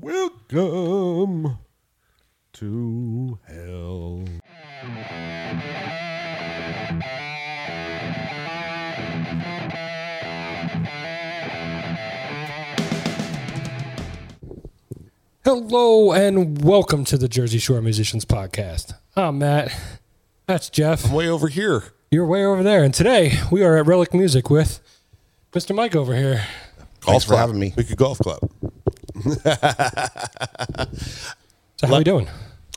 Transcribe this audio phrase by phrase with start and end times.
[0.00, 1.58] Welcome
[2.52, 4.24] to hell.
[15.44, 18.94] Hello and welcome to the Jersey Shore Musicians Podcast.
[19.16, 19.74] I'm Matt.
[20.46, 21.06] That's Jeff.
[21.06, 21.84] I'm way over here.
[22.10, 22.84] You're way over there.
[22.84, 24.80] And today we are at Relic Music with
[25.52, 25.74] Mr.
[25.74, 26.46] Mike over here.
[27.00, 27.40] Golf for club.
[27.40, 27.72] having me.
[27.76, 28.38] We could golf club.
[31.76, 32.28] So how are you doing?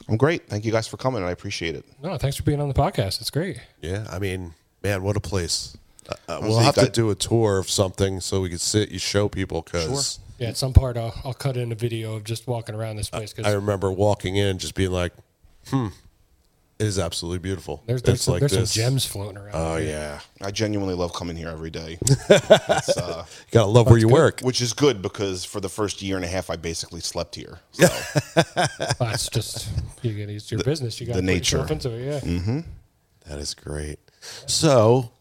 [0.08, 0.48] I'm great.
[0.48, 1.24] Thank you guys for coming.
[1.24, 1.86] I appreciate it.
[2.02, 3.22] No, thanks for being on the podcast.
[3.22, 3.60] It's great.
[3.82, 5.76] Yeah, I mean, man, what a place.
[6.08, 9.00] Uh, uh, we'll have to do a tour of something so we can sit, you
[9.00, 12.48] show people because Yeah, at some part I'll, I'll cut in a video of just
[12.48, 15.14] walking around this place because I because remember walking in just being like,
[15.68, 15.88] hmm,
[16.82, 17.84] it is absolutely beautiful.
[17.86, 18.74] there's, there's, it's some, like there's some this.
[18.74, 19.52] gems floating around.
[19.54, 19.90] Oh, here.
[19.90, 20.20] yeah.
[20.46, 22.00] I genuinely love coming here every day.
[22.30, 24.42] It's, uh, Gotta love where you work.
[24.42, 27.60] which is good because for the first year and a half, I basically slept here.
[27.74, 27.88] So
[29.00, 29.70] That's just,
[30.02, 31.00] you get it's your business.
[31.00, 31.58] You got to the nature.
[31.58, 32.24] yourself into it.
[32.26, 32.62] Yeah.
[33.28, 34.00] That is great.
[34.48, 35.12] So,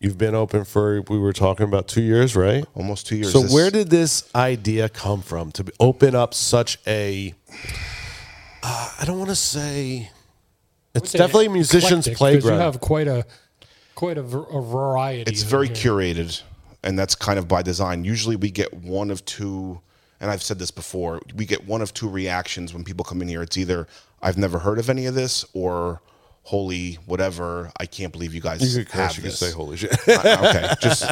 [0.00, 2.64] you've been open for, we were talking about two years, right?
[2.74, 3.32] almost two years.
[3.32, 7.34] So This- where did this idea come from to open up such a?
[8.62, 10.10] Uh, I don't want to say.
[10.98, 12.58] It's definitely a musician's eclectic, 'cause playground.
[12.58, 13.24] You have quite a
[13.94, 15.30] quite a, v- a variety.
[15.30, 15.76] it's very here.
[15.76, 16.42] curated,
[16.82, 18.04] and that's kind of by design.
[18.04, 19.80] Usually, we get one of two,
[20.20, 21.20] and I've said this before.
[21.34, 23.42] We get one of two reactions when people come in here.
[23.42, 23.86] It's either
[24.22, 26.00] I've never heard of any of this, or
[26.44, 29.16] holy whatever, I can't believe you guys you could have curse.
[29.18, 31.04] You could say "Holy shit." Uh, okay, just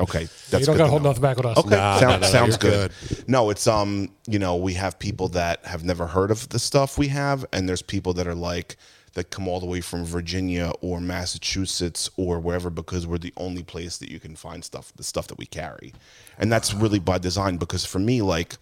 [0.00, 0.28] okay.
[0.48, 1.58] That's You don't good got to to hold nothing back with us.
[1.58, 2.92] Okay, Nah, sound- no, no, sounds you're good.
[3.26, 6.96] No, it's um, you know, we have people that have never heard of the stuff
[6.96, 8.76] we have, and there's people that are like
[9.18, 13.62] that come all the way from Virginia or Massachusetts or wherever because we're the only
[13.62, 15.92] place that you can find stuff, the stuff that we carry,
[16.38, 17.58] and that's really by design.
[17.58, 18.56] Because for me, like.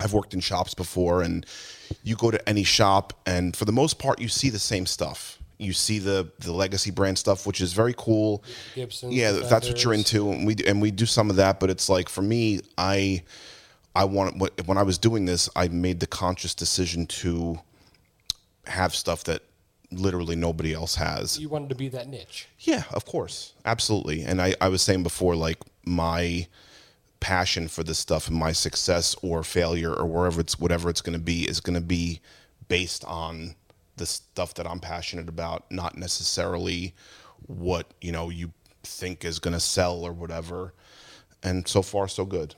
[0.00, 1.46] I've worked in shops before, and
[2.02, 5.38] you go to any shop, and for the most part, you see the same stuff.
[5.58, 8.42] You see the the legacy brand stuff, which is very cool.
[8.74, 11.60] Gibsons, yeah, that's what you're into, and we and we do some of that.
[11.60, 13.22] But it's like for me, I
[13.94, 17.60] I want when I was doing this, I made the conscious decision to
[18.66, 19.42] have stuff that
[19.92, 21.38] literally nobody else has.
[21.38, 22.48] You wanted to be that niche.
[22.60, 23.54] Yeah, of course.
[23.64, 24.22] Absolutely.
[24.22, 26.46] And I, I was saying before, like my
[27.20, 31.20] passion for this stuff and my success or failure or wherever it's whatever it's gonna
[31.20, 32.20] be is gonna be
[32.68, 33.54] based on
[33.96, 36.94] the stuff that I'm passionate about, not necessarily
[37.46, 40.74] what, you know, you think is gonna sell or whatever.
[41.42, 42.54] And so far so good.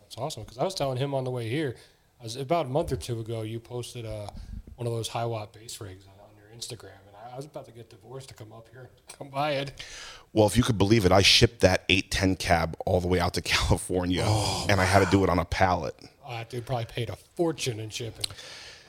[0.00, 0.44] That's awesome.
[0.44, 1.76] Because I was telling him on the way here,
[2.20, 3.42] I was about a month or two ago.
[3.42, 4.28] You posted uh,
[4.76, 6.17] one of those Hiwatt bass rigs on, on your
[6.58, 9.52] Instagram, and I, I was about to get divorced to come up here, come buy
[9.52, 9.72] it.
[10.32, 13.34] Well, if you could believe it, I shipped that 810 cab all the way out
[13.34, 15.94] to California oh, and I had to do it on a pallet.
[16.26, 18.26] Oh, I dude probably paid a fortune in shipping.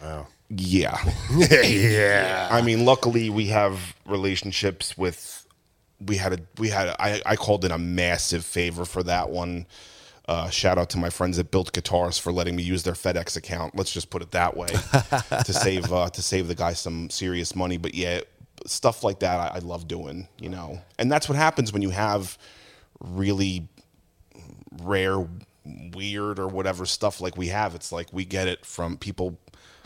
[0.02, 0.28] Wow.
[0.50, 0.98] Yeah.
[1.38, 2.48] yeah.
[2.52, 5.46] I mean, luckily we have relationships with
[6.06, 9.30] we had a we had a, I, I called in a massive favor for that
[9.30, 9.68] one.
[10.30, 13.36] Uh, shout out to my friends at Bilt Guitars for letting me use their FedEx
[13.36, 13.76] account.
[13.76, 14.68] Let's just put it that way
[15.44, 17.78] to save uh, to save the guy some serious money.
[17.78, 18.22] But yeah,
[18.68, 20.82] stuff like that I, I love doing, you know.
[21.00, 22.38] And that's what happens when you have
[23.00, 23.68] really
[24.84, 25.28] rare,
[25.96, 27.74] weird, or whatever stuff like we have.
[27.74, 29.36] It's like we get it from people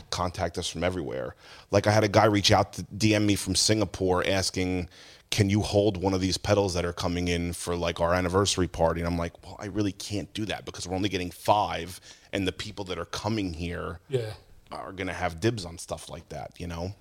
[0.09, 1.35] contact us from everywhere.
[1.71, 4.89] Like I had a guy reach out to DM me from Singapore asking,
[5.33, 8.67] "Can you hold one of these pedals that are coming in for like our anniversary
[8.67, 11.99] party?" And I'm like, "Well, I really can't do that because we're only getting five,
[12.31, 14.33] and the people that are coming here Yeah,
[14.71, 16.93] are gonna have dibs on stuff like that." You know?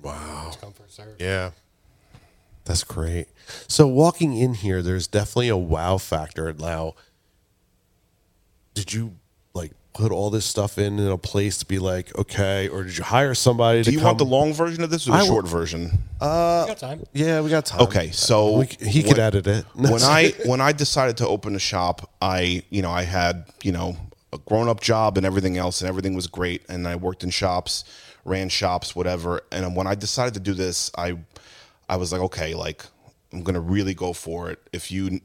[0.00, 0.52] wow.
[0.60, 1.16] comfort serve.
[1.18, 1.50] Yeah.
[2.64, 3.26] That's great.
[3.66, 6.52] So walking in here, there's definitely a wow factor.
[6.52, 6.94] Now,
[8.74, 9.19] did you like
[9.92, 13.04] put all this stuff in in a place to be like, okay, or did you
[13.04, 14.06] hire somebody Do to you come?
[14.06, 15.82] want the long version of this or the I will- short version?
[15.82, 17.06] You got uh, time.
[17.12, 17.80] yeah, we got time.
[17.82, 19.64] Okay, so We c- he could edit it.
[19.74, 23.72] when I when I decided to open a shop, I you know I had you
[23.72, 23.96] know
[24.32, 27.30] a grown up job and everything else, and everything was great, and I worked in
[27.30, 27.84] shops,
[28.24, 29.40] ran shops, whatever.
[29.50, 31.16] And when I decided to do this, I
[31.88, 32.84] I was like, okay, like
[33.32, 34.60] I'm gonna really go for it.
[34.72, 35.20] If you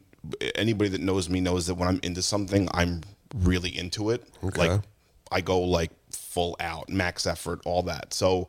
[0.55, 3.01] anybody that knows me knows that when I'm into something, I'm
[3.35, 4.23] really into it.
[4.69, 4.81] Like
[5.31, 8.13] I go like full out, max effort, all that.
[8.13, 8.47] So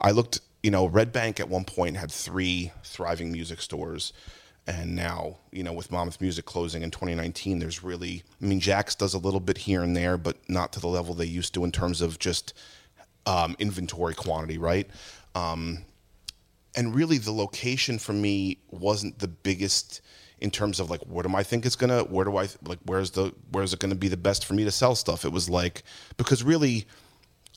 [0.00, 4.12] I looked, you know, Red Bank at one point had three thriving music stores.
[4.66, 8.94] And now, you know, with Monmouth Music closing in 2019, there's really, I mean, Jack's
[8.94, 11.64] does a little bit here and there, but not to the level they used to
[11.64, 12.54] in terms of just
[13.26, 14.88] um, inventory quantity, right?
[15.34, 15.84] Um,
[16.76, 20.00] and really, the location for me wasn't the biggest
[20.42, 23.12] in terms of like what am I think it's gonna where do I like where's
[23.12, 25.24] the where's it gonna be the best for me to sell stuff?
[25.24, 25.84] It was like
[26.16, 26.84] because really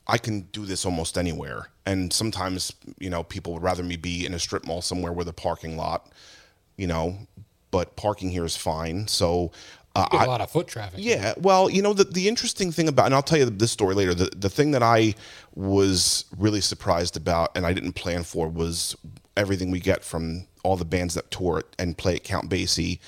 [0.06, 1.68] I can do this almost anywhere.
[1.84, 5.26] And sometimes, you know, people would rather me be in a strip mall somewhere with
[5.26, 6.12] a parking lot,
[6.76, 7.18] you know,
[7.72, 9.08] but parking here is fine.
[9.08, 9.50] So
[9.96, 11.00] uh, I, a lot of foot traffic.
[11.02, 13.96] yeah, well, you know the the interesting thing about, and I'll tell you this story
[13.96, 14.14] later.
[14.14, 15.14] The the thing that I
[15.56, 18.94] was really surprised about, and I didn't plan for, was
[19.36, 22.98] everything we get from all the bands that tour it and play at Count Basie.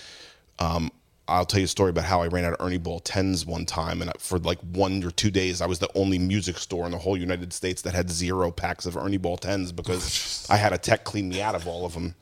[0.59, 0.91] Um,
[1.29, 3.67] I'll tell you a story about how I ran out of Ernie Ball tens one
[3.67, 6.93] time, and for like one or two days, I was the only music store in
[6.93, 10.73] the whole United States that had zero packs of Ernie Ball tens because I had
[10.73, 12.15] a tech clean me out of all of them.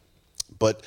[0.58, 0.84] But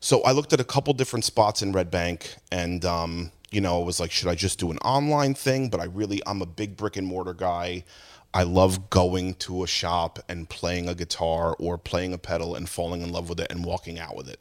[0.00, 3.80] so I looked at a couple different spots in Red Bank, and um, you know,
[3.80, 5.68] it was like, should I just do an online thing?
[5.68, 7.84] But I really, I'm a big brick and mortar guy.
[8.32, 12.68] I love going to a shop and playing a guitar or playing a pedal and
[12.68, 14.40] falling in love with it and walking out with it.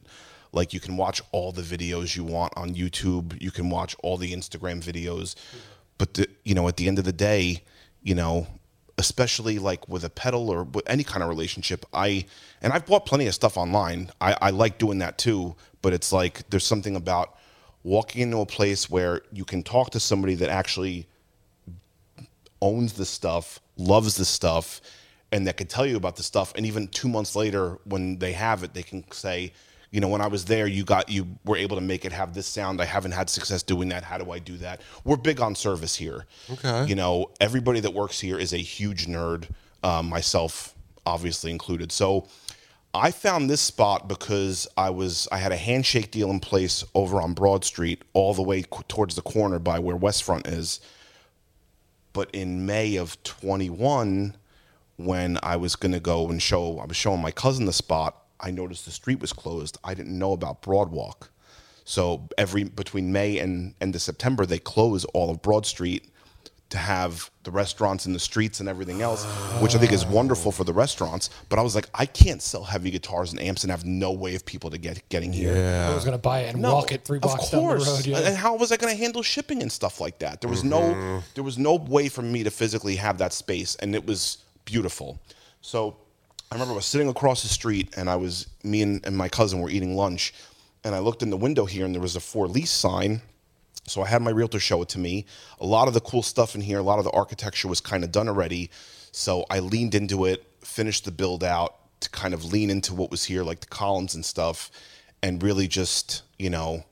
[0.51, 3.39] Like you can watch all the videos you want on YouTube.
[3.41, 5.35] You can watch all the Instagram videos,
[5.97, 7.63] but the, you know, at the end of the day,
[8.01, 8.47] you know,
[8.99, 12.25] especially like with a pedal or with any kind of relationship i
[12.61, 16.11] and i've bought plenty of stuff online i, I like doing that too but it's
[16.11, 17.37] like there's something about
[17.83, 21.07] walking into a place where you can talk to somebody that actually
[22.61, 24.81] owns the stuff loves the stuff
[25.31, 26.53] and that can tell you about the stuff.
[26.55, 29.53] And even two months later when they have it they can say
[29.91, 32.33] you know when i was there you got you were able to make it have
[32.33, 32.81] this sound.
[32.81, 34.03] I haven't had success doing that.
[34.03, 34.81] How do i do that?
[35.03, 36.25] We're big on service here.
[36.51, 36.85] Okay.
[36.87, 39.49] you know everybody that works here is a huge nerd
[39.83, 40.75] um, myself
[41.05, 41.91] obviously included.
[41.91, 42.27] So
[42.93, 47.21] i found this spot because i was i had a handshake deal in place over
[47.21, 50.79] on broad street all the way towards the corner by where westfront is
[52.13, 54.35] but in May of 21,
[54.97, 58.23] when I was going to go and show, I was showing my cousin the spot,
[58.39, 59.77] I noticed the street was closed.
[59.83, 61.29] I didn't know about Broadwalk.
[61.83, 66.09] So every between May and end of September, they close all of Broad Street
[66.69, 69.25] to have the restaurants and the streets and everything else,
[69.59, 71.31] which I think is wonderful for the restaurants.
[71.49, 74.35] But I was like, I can't sell heavy guitars and amps and have no way
[74.35, 75.87] of people to get getting here.
[75.89, 78.05] I was gonna buy it and walk it three blocks down the road.
[78.05, 78.19] Yeah.
[78.19, 80.41] And how was I going to handle shipping and stuff like that?
[80.41, 81.19] There was no mm-hmm.
[81.35, 85.19] there was no way for me to physically have that space, and it was beautiful.
[85.61, 85.97] So
[86.51, 89.29] I remember I was sitting across the street, and I was me and, and my
[89.29, 90.33] cousin were eating lunch,
[90.83, 93.21] and I looked in the window here, and there was a for lease sign.
[93.87, 95.25] So I had my realtor show it to me.
[95.59, 98.03] A lot of the cool stuff in here, a lot of the architecture was kind
[98.03, 98.69] of done already.
[99.11, 103.11] So I leaned into it, finished the build out to kind of lean into what
[103.11, 104.69] was here, like the columns and stuff,
[105.23, 106.83] and really just, you know,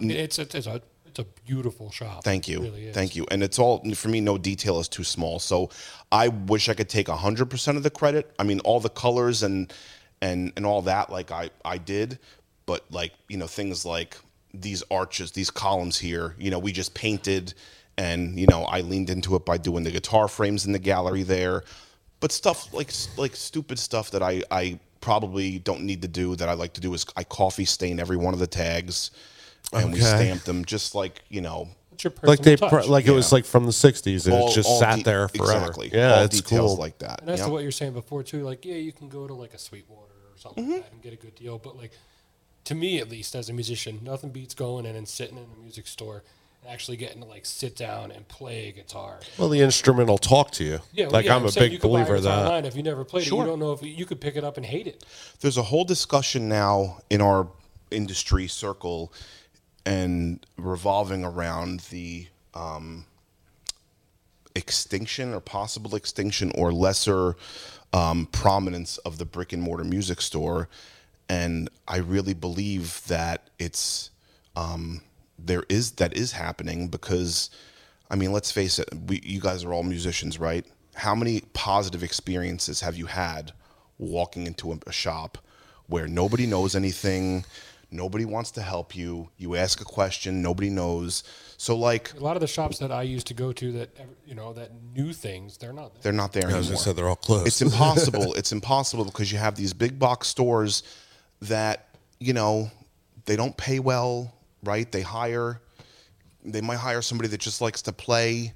[0.00, 2.22] it's, it's, it's a it's a beautiful shop.
[2.22, 2.60] Thank you.
[2.60, 2.92] really.
[2.92, 3.26] Thank you.
[3.30, 4.20] And it's all for me.
[4.20, 5.38] No detail is too small.
[5.38, 5.70] So
[6.12, 8.30] I wish I could take hundred percent of the credit.
[8.38, 9.72] I mean, all the colors and
[10.20, 12.18] and and all that, like I I did,
[12.66, 14.16] but like you know things like
[14.54, 16.34] these arches, these columns here.
[16.38, 17.54] You know, we just painted,
[17.96, 21.22] and you know I leaned into it by doing the guitar frames in the gallery
[21.22, 21.64] there.
[22.20, 26.48] But stuff like like stupid stuff that I I probably don't need to do that
[26.48, 29.10] I like to do is I coffee stain every one of the tags.
[29.72, 30.06] And we Okay.
[30.08, 31.68] stamped them just like you know
[32.22, 32.86] Like they pr- touch?
[32.86, 35.52] like it was like from the '60s and all- it just sat de- there forever.
[35.58, 35.90] Exactly.
[35.92, 36.76] Yeah, all it's details cool.
[36.78, 37.20] like that.
[37.20, 37.46] And as yeah.
[37.46, 40.14] to what you're saying before too, like yeah, you can go to like a Sweetwater
[40.32, 40.72] or something Mm-hmm.
[40.72, 41.58] like that and get a good deal.
[41.58, 41.92] But like
[42.68, 45.62] to me, at least as a musician, nothing beats going in and sitting in a
[45.62, 46.22] music store
[46.62, 49.20] and actually getting to like sit down and play a guitar.
[49.38, 50.80] Well, the instrument will talk to you.
[50.92, 52.38] Yeah, well, like yeah, I'm a big you could buy a believer that.
[52.44, 52.66] online.
[52.66, 54.66] If you never played it, you don't know if you could pick it up and
[54.66, 55.02] hate it.
[55.40, 57.48] There's a whole discussion now in our
[57.90, 59.14] industry circle
[59.86, 63.06] and revolving around the um,
[64.54, 67.34] extinction or possible extinction or lesser
[67.94, 70.68] um, prominence of the brick and mortar music store.
[71.28, 74.10] And I really believe that it's
[74.56, 75.02] um,
[75.38, 77.50] there is that is happening because
[78.10, 80.64] I mean, let's face it, we, you guys are all musicians, right?
[80.94, 83.52] How many positive experiences have you had
[83.98, 85.38] walking into a, a shop
[85.86, 87.44] where nobody knows anything,
[87.90, 91.24] nobody wants to help you, you ask a question, nobody knows.
[91.56, 93.90] So like A lot of the shops that I used to go to that
[94.26, 96.02] you know that knew things, they're not there.
[96.04, 96.70] they're not there I was anymore.
[96.70, 97.46] gonna say they're all closed.
[97.46, 98.34] It's impossible.
[98.36, 100.82] it's impossible because you have these big box stores
[101.42, 102.70] that, you know,
[103.26, 104.90] they don't pay well, right?
[104.90, 105.60] They hire
[106.44, 108.54] they might hire somebody that just likes to play,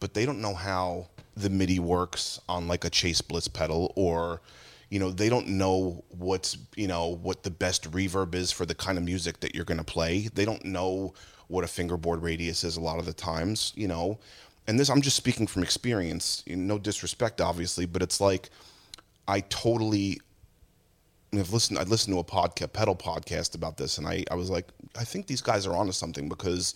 [0.00, 4.40] but they don't know how the MIDI works on like a Chase Bliss pedal or
[4.90, 8.76] you know, they don't know what's, you know, what the best reverb is for the
[8.76, 10.28] kind of music that you're going to play.
[10.32, 11.14] They don't know
[11.48, 14.18] what a fingerboard radius is a lot of the times, you know.
[14.68, 18.50] And this I'm just speaking from experience, no disrespect obviously, but it's like
[19.26, 20.20] I totally
[21.38, 21.78] I've listened.
[21.78, 25.04] I listened to a podcast, pedal podcast about this, and I, I was like, I
[25.04, 26.74] think these guys are onto something because,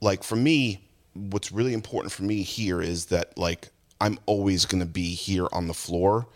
[0.00, 3.68] like, for me, what's really important for me here is that like
[4.00, 6.26] I'm always going to be here on the floor,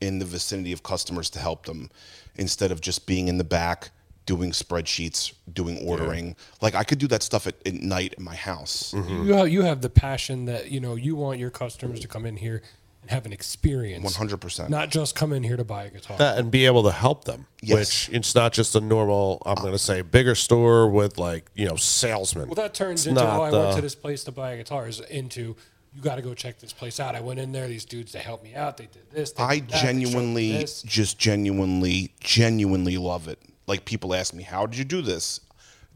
[0.00, 1.90] in the vicinity of customers to help them,
[2.36, 3.90] instead of just being in the back
[4.26, 6.34] doing spreadsheets, doing ordering.
[6.62, 8.92] Like I could do that stuff at, at night in my house.
[8.92, 9.26] Mm-hmm.
[9.26, 12.26] You have, you have the passion that you know you want your customers to come
[12.26, 12.62] in here
[13.04, 14.02] and have an experience.
[14.02, 14.70] One hundred percent.
[14.70, 16.16] Not just come in here to buy a guitar.
[16.16, 17.46] that and be able to help them.
[17.60, 18.08] Yes.
[18.08, 19.42] Which it's not just a normal.
[19.44, 22.46] I'm going to say bigger store with like you know salesmen.
[22.48, 24.52] well, that turns It's into not oh, I went the- to this place to buy
[24.52, 24.88] a guitar.
[24.88, 25.54] Is into
[25.94, 27.14] you got to go check this place out.
[27.14, 27.68] I went in there.
[27.68, 28.78] These dudes they helped me out.
[28.78, 29.32] They did this.
[29.32, 30.82] They I did that, they showed me genuinely, this.
[30.82, 33.38] just genuinely, genuinely love it.
[33.66, 35.40] Like people ask me, "How did you do this?"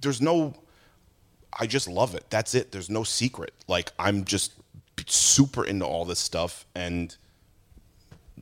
[0.03, 0.55] There's no.
[1.59, 2.25] I just love it.
[2.29, 2.71] That's it.
[2.71, 3.53] There's no secret.
[3.67, 4.53] Like I'm just
[5.07, 7.15] super into all this stuff, and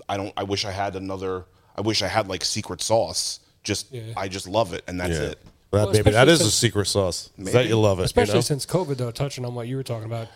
[0.09, 0.33] I don't.
[0.37, 1.45] I wish I had another.
[1.77, 3.41] I wish I had like secret sauce.
[3.63, 4.03] Just Yeah.
[4.17, 5.23] I just love it, and that's Yeah.
[5.33, 5.39] it.
[5.73, 7.31] That, Well, maybe that especially is a secret sauce.
[7.39, 8.05] Is that you love it.
[8.05, 8.41] especially you know?
[8.43, 9.11] since COVID, though.
[9.11, 10.29] Touching on what you were talking about,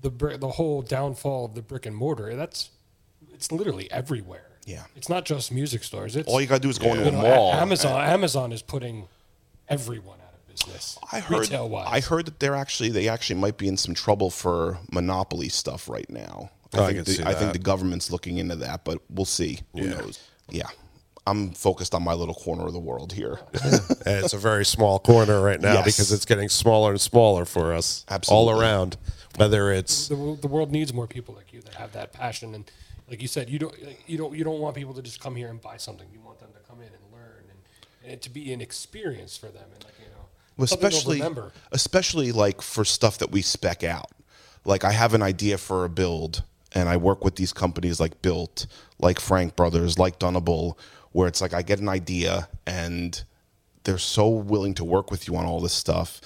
[0.00, 2.34] the br- the whole downfall of the brick and mortar.
[2.36, 2.70] That's
[3.34, 4.42] it's literally everywhere.
[4.64, 4.84] Yeah.
[4.96, 6.16] it's not just music stores.
[6.16, 7.52] It's All you gotta do is go into you a mall.
[7.52, 8.00] A- Amazon.
[8.04, 9.06] Amazon is putting
[9.68, 10.25] everyone out of
[10.64, 10.98] business.
[11.12, 11.52] I heard.
[11.52, 15.88] I heard that they're actually they actually might be in some trouble for monopoly stuff
[15.88, 16.50] right now.
[16.74, 19.24] Oh, I think can the, see I think the government's looking into that, but we'll
[19.24, 19.60] see.
[19.74, 19.90] Who Yeah.
[19.94, 20.18] knows?
[20.50, 20.68] Yeah,
[21.26, 23.40] I'm focused on my little corner of the world here.
[24.06, 25.84] And it's a very small corner right now Yes.
[25.86, 28.52] because it's getting smaller and smaller for us Absolutely.
[28.52, 28.96] all around.
[29.36, 32.54] Whether it's the, wo- the world needs more people like you that have that passion
[32.54, 32.70] and
[33.10, 35.34] like you said you don't like, you don't you don't want people to just come
[35.36, 38.30] here and buy something you want them to come in and learn and, and to
[38.30, 39.95] be an experience for them and like you know
[40.56, 41.22] Well, especially
[41.72, 44.10] especially like for stuff that we spec out.
[44.64, 48.22] Like I have an idea for a build, and I work with these companies like
[48.22, 48.66] Bilt,
[48.98, 50.78] like Frank Brothers, like Dunable,
[51.12, 53.22] where it's like I get an idea and
[53.84, 56.20] they're so willing to work with you on all this stuff.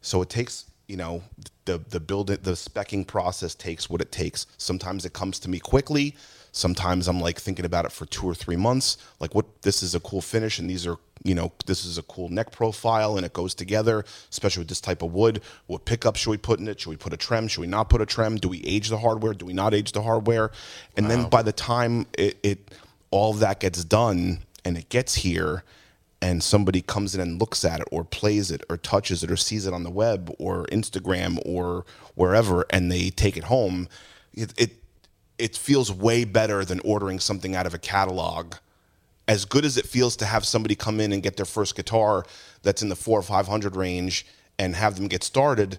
[0.00, 1.22] So it takes you know
[1.64, 4.46] the the build it the specking process takes what it takes.
[4.58, 6.16] Sometimes it comes to me quickly.
[6.56, 8.96] Sometimes I'm like thinking about it for two or three months.
[9.18, 12.02] Like what this is a cool finish, and these are you know this is a
[12.02, 15.42] cool neck profile, and it goes together, especially with this type of wood.
[15.66, 16.78] What pickup should we put in it?
[16.78, 17.48] Should we put a trem?
[17.48, 18.36] Should we not put a trem?
[18.36, 19.34] Do we age the hardware?
[19.34, 20.52] Do we not age the hardware?
[20.96, 22.70] And then by the time it, it
[23.10, 25.64] all of that gets done and it gets here,
[26.22, 29.36] and somebody comes in and looks at it or plays it or touches it or
[29.36, 31.84] sees it on the web or Instagram or
[32.14, 33.88] wherever and they take it home,
[34.32, 34.83] it it,
[35.38, 38.54] it feels way better than ordering something out of a catalog.
[39.26, 42.24] As good as it feels to have somebody come in and get their first guitar
[42.62, 44.26] that's in the four or five hundred range
[44.58, 45.78] and have them get started,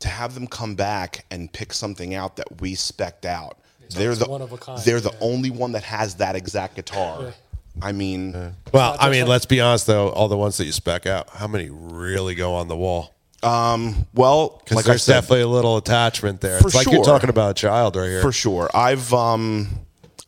[0.00, 3.58] to have them come back and pick something out that we specked out.
[3.90, 5.18] they're the one of a kind, they're the yeah.
[5.20, 7.34] only one that has that exact guitar.
[7.80, 10.08] I mean, well, I mean, like- let's be honest though.
[10.08, 13.14] All the ones that you spec out, how many really go on the wall?
[13.42, 16.60] Well, Because like there's said, definitely a little attachment there.
[16.60, 18.22] For it's like you're talking about a child right here.
[18.22, 18.68] for sure.
[18.74, 19.68] I've um,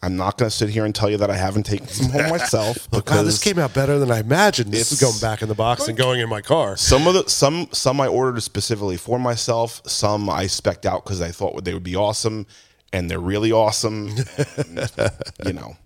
[0.03, 2.31] I'm not going to sit here and tell you that I haven't taken some home
[2.31, 4.73] myself God, because this came out better than I imagined.
[4.73, 6.77] This is going back in the box and going in my car.
[6.77, 9.83] some of the some some I ordered specifically for myself.
[9.87, 12.47] Some I specked out because I thought they would be awesome,
[12.93, 14.09] and they're really awesome.
[14.57, 14.91] And,
[15.45, 15.77] you know,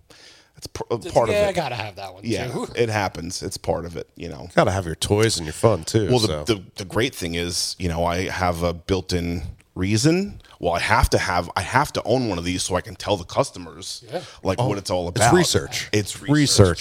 [0.65, 1.55] it's pr- a part yeah, I of it.
[1.55, 2.67] gotta have that one Yeah, too.
[2.75, 3.41] it happens.
[3.43, 4.09] It's part of it.
[4.15, 4.49] You know.
[4.55, 6.09] Got to have your toys and your fun too.
[6.09, 6.43] Well, the, so.
[6.45, 9.43] the the great thing is, you know, I have a built-in
[9.75, 10.41] reason.
[10.59, 12.95] Well, I have to have, I have to own one of these so I can
[12.95, 14.21] tell the customers Yeah.
[14.41, 15.25] like what it's all about.
[15.25, 15.89] It's research.
[15.91, 16.29] It's Research.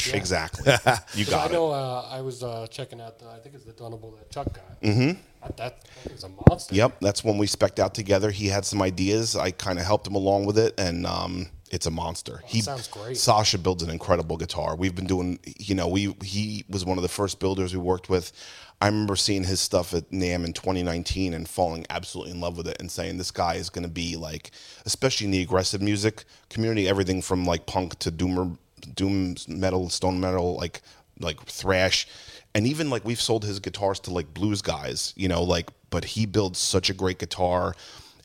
[0.07, 0.15] research.
[0.15, 0.73] Exactly.
[1.15, 1.55] You I got it.
[1.55, 1.71] know.
[1.73, 3.19] Uh, I was uh, checking out.
[3.19, 4.81] The, I think it's the Dunable that Chuck got.
[4.81, 5.19] Mm-hmm.
[5.43, 6.75] That, that, that is a monster.
[6.75, 8.31] Yep, that's when we specked out together.
[8.31, 9.35] He had some ideas.
[9.37, 12.43] I kind of helped him along with it, and um, it's a monster.
[12.47, 13.17] he sounds great.
[13.17, 14.77] Sasha builds an incredible guitar.
[14.77, 18.09] We've been doing, you know, we he was one of the first builders we worked
[18.09, 18.33] with.
[18.81, 22.69] I remember seeing his stuff at NAMM in 2019 and falling absolutely in love with
[22.69, 24.51] it and saying this guy is going to be like,
[24.85, 28.59] especially in the aggressive music community, everything from like punk to doomer,
[28.95, 30.83] doom metal, stone metal, like
[31.21, 32.07] like thrash,
[32.55, 35.71] and even like we've sold his guitars to like blues guys, you know, like.
[35.91, 37.77] But he builds such a great guitar,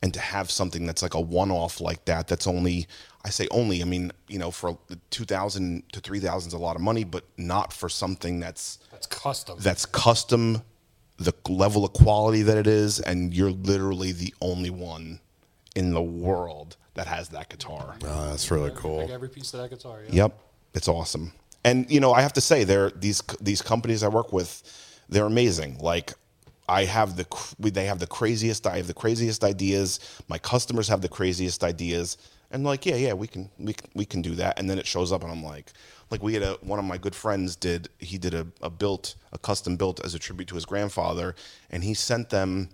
[0.02, 2.88] and to have something that's like a one-off like that, that's only
[3.24, 3.82] I say only.
[3.82, 4.78] I mean, you know, for
[5.10, 8.78] two thousand to three thousand is a lot of money, but not for something that's
[8.90, 9.58] That's custom.
[9.60, 10.62] that's custom,
[11.18, 15.20] the level of quality that it is, and you're literally the only one
[15.76, 17.96] in the world that has that guitar.
[18.04, 18.98] Oh, that's really cool.
[18.98, 20.00] like every piece of that guitar.
[20.08, 20.24] Yeah.
[20.24, 20.38] Yep,
[20.74, 21.32] it's awesome.
[21.62, 24.62] And you know, I have to say, they're these these companies I work with,
[25.10, 25.78] they're amazing.
[25.78, 26.14] Like,
[26.68, 27.26] I have the
[27.58, 30.00] they have the craziest I have the craziest ideas.
[30.26, 32.16] My customers have the craziest ideas,
[32.50, 34.58] and like yeah yeah we can we can, we can do that.
[34.58, 35.72] And then it shows up, and I'm like
[36.10, 39.14] like we had a one of my good friends did he did a, a built
[39.32, 41.34] a custom built as a tribute to his grandfather,
[41.70, 42.68] and he sent them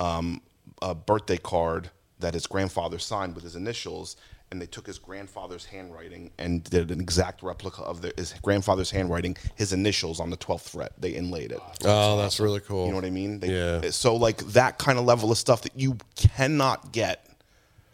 [0.00, 0.42] um,
[0.80, 4.16] a birthday card that his grandfather signed with his initials,
[4.50, 8.90] and they took his grandfather's handwriting and did an exact replica of the, his grandfather's
[8.90, 10.92] handwriting, his initials on the 12th fret.
[10.98, 11.60] They inlaid it.
[11.84, 12.84] Oh, that's really cool.
[12.86, 13.40] You know what I mean?
[13.40, 13.90] They, Yeah.
[13.90, 17.26] So like that kind of level of stuff that you cannot get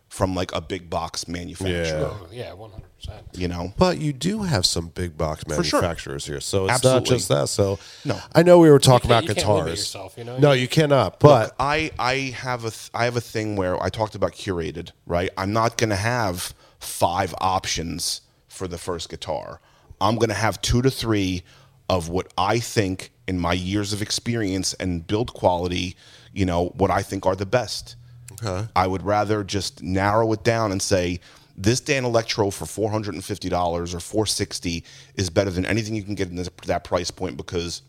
[0.08, 2.10] from like a big box manufacturer.
[2.12, 3.26] Oh, yeah, one hundred percent.
[3.34, 3.72] You know?
[3.76, 5.56] But you do have some big box sure.
[5.58, 7.00] manufacturers here, so it's Absolutely.
[7.00, 7.48] not just that.
[7.48, 8.18] So No.
[8.34, 9.78] I know we were talking can't- about you can't limit guitars.
[9.80, 10.38] yourself, you know?
[10.38, 11.20] No, you cannot.
[11.20, 14.90] But I I have a th- I have a thing where I talked about curated,
[15.06, 15.30] right?
[15.36, 19.60] I'm not going to have five options for the first guitar.
[20.00, 21.42] I'm going to have two to three
[21.88, 25.96] of what I think in my years of experience and build quality,
[26.32, 27.96] you know, what I think are the best.
[28.42, 28.68] Okay.
[28.76, 31.20] I would rather just narrow it down and say
[31.56, 34.84] this Danelectro for four hundred and fifty dollars or four sixty
[35.16, 37.82] is better than anything you can get in this, that price point because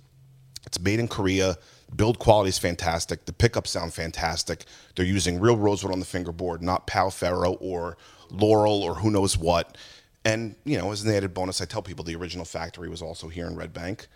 [0.65, 1.57] it's made in Korea.
[1.95, 3.25] Build quality is fantastic.
[3.25, 4.65] The pickups sound fantastic.
[4.95, 7.97] They're using real rosewood on the fingerboard, not Pau Ferro or
[8.29, 9.77] Laurel or who knows what.
[10.25, 13.27] And you know, as an added bonus, I tell people the original factory was also
[13.27, 14.07] here in Red Bank.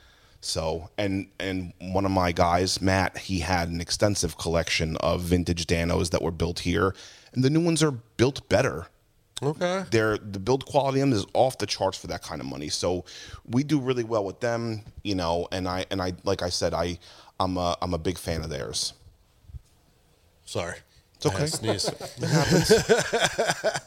[0.43, 5.65] So, and and one of my guys, Matt, he had an extensive collection of vintage
[5.67, 6.93] Danos that were built here,
[7.33, 8.87] and the new ones are built better
[9.45, 9.85] okay.
[9.91, 12.69] They're the build quality of them is off the charts for that kind of money.
[12.69, 13.05] So
[13.45, 15.47] we do really well with them, you know.
[15.51, 16.99] And I and I like I said, I
[17.39, 18.93] I'm a I'm a big fan of theirs.
[20.45, 20.77] Sorry.
[21.25, 21.37] It's okay.
[21.37, 21.89] I had to sneeze.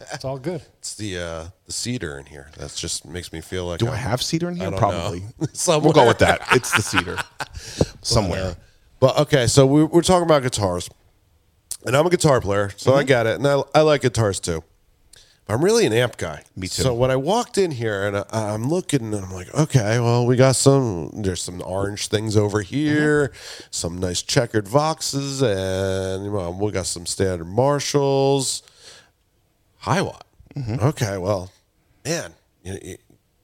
[0.13, 0.63] It's all good.
[0.79, 2.51] it's the uh, the cedar in here.
[2.59, 4.71] That just makes me feel like Do I I'm- have cedar in here?
[4.73, 5.25] Probably.
[5.67, 6.41] We'll go with that.
[6.53, 7.19] It's the cedar
[8.03, 8.57] somewhere.
[9.01, 10.89] But okay, so we, we're talking about guitars,
[11.85, 13.01] and I'm a guitar player, so Mm-hmm.
[13.01, 14.63] I get it, and I, I like guitars too.
[15.49, 16.43] I'm really an amp guy.
[16.57, 16.83] Me too.
[16.83, 20.27] So when I walked in here and I, I'm looking, and I'm like, okay, well,
[20.27, 21.11] we got some.
[21.15, 23.33] There's some orange things over here,
[23.71, 28.63] some nice checkered Voxes, and well, we got some standard Marshalls.
[29.83, 30.23] Hiwatt.
[30.57, 30.85] Mm-hmm.
[30.85, 31.53] Okay, well,
[32.05, 32.33] man,
[32.65, 32.97] you,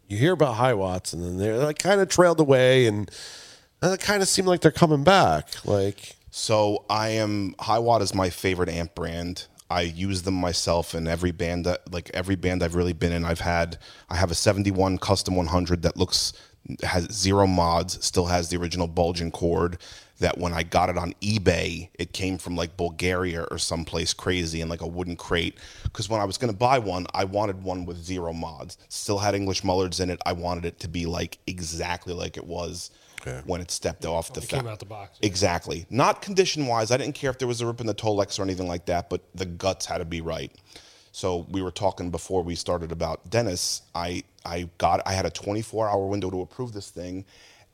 [0.08, 3.08] you, hear about Hiwatts, and then they're like kind of trailed away, and
[3.80, 5.48] it kind of seem like they're coming back.
[5.64, 9.46] Like, So I am Hiwatt is my favorite amp brand.
[9.72, 13.24] I use them myself in every band that like every band I've really been in.
[13.24, 13.78] I've had
[14.10, 16.34] I have a 71 custom 100 that looks
[16.82, 19.78] has zero mods, still has the original bulging cord
[20.18, 24.60] that when I got it on eBay, it came from like Bulgaria or someplace crazy
[24.60, 25.58] in like a wooden crate.
[25.82, 28.78] Because when I was going to buy one, I wanted one with zero mods.
[28.88, 30.20] Still had English Mullards in it.
[30.24, 32.90] I wanted it to be like exactly like it was
[33.44, 35.26] when it stepped off the it came out the box, yeah.
[35.26, 35.86] Exactly.
[35.90, 36.90] Not condition wise.
[36.90, 39.10] I didn't care if there was a rip in the Tolex or anything like that,
[39.10, 40.52] but the guts had to be right.
[41.12, 43.82] So we were talking before we started about Dennis.
[43.94, 47.24] I I got I had a 24 hour window to approve this thing,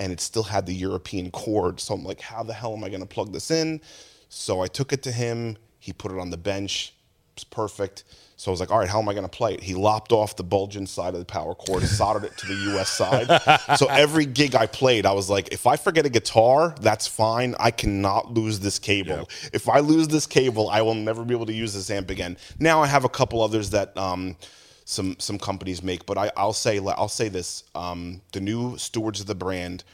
[0.00, 1.80] and it still had the European cord.
[1.80, 3.80] So I'm like, how the hell am I going to plug this in?
[4.28, 5.56] So I took it to him.
[5.78, 6.94] He put it on the bench.
[7.44, 8.04] Perfect.
[8.36, 9.62] So I was like, all right, how am I going to play it?
[9.62, 12.88] He lopped off the bulging side of the power cord, soldered it to the US
[12.88, 13.26] side.
[13.76, 17.56] so every gig I played, I was like, if I forget a guitar, that's fine.
[17.58, 19.28] I cannot lose this cable.
[19.52, 22.36] If I lose this cable, I will never be able to use this amp again.
[22.60, 24.36] Now I have a couple others that um,
[24.84, 29.20] some some companies make, but I, I'll say I'll say this: um, the new stewards
[29.20, 29.84] of the brand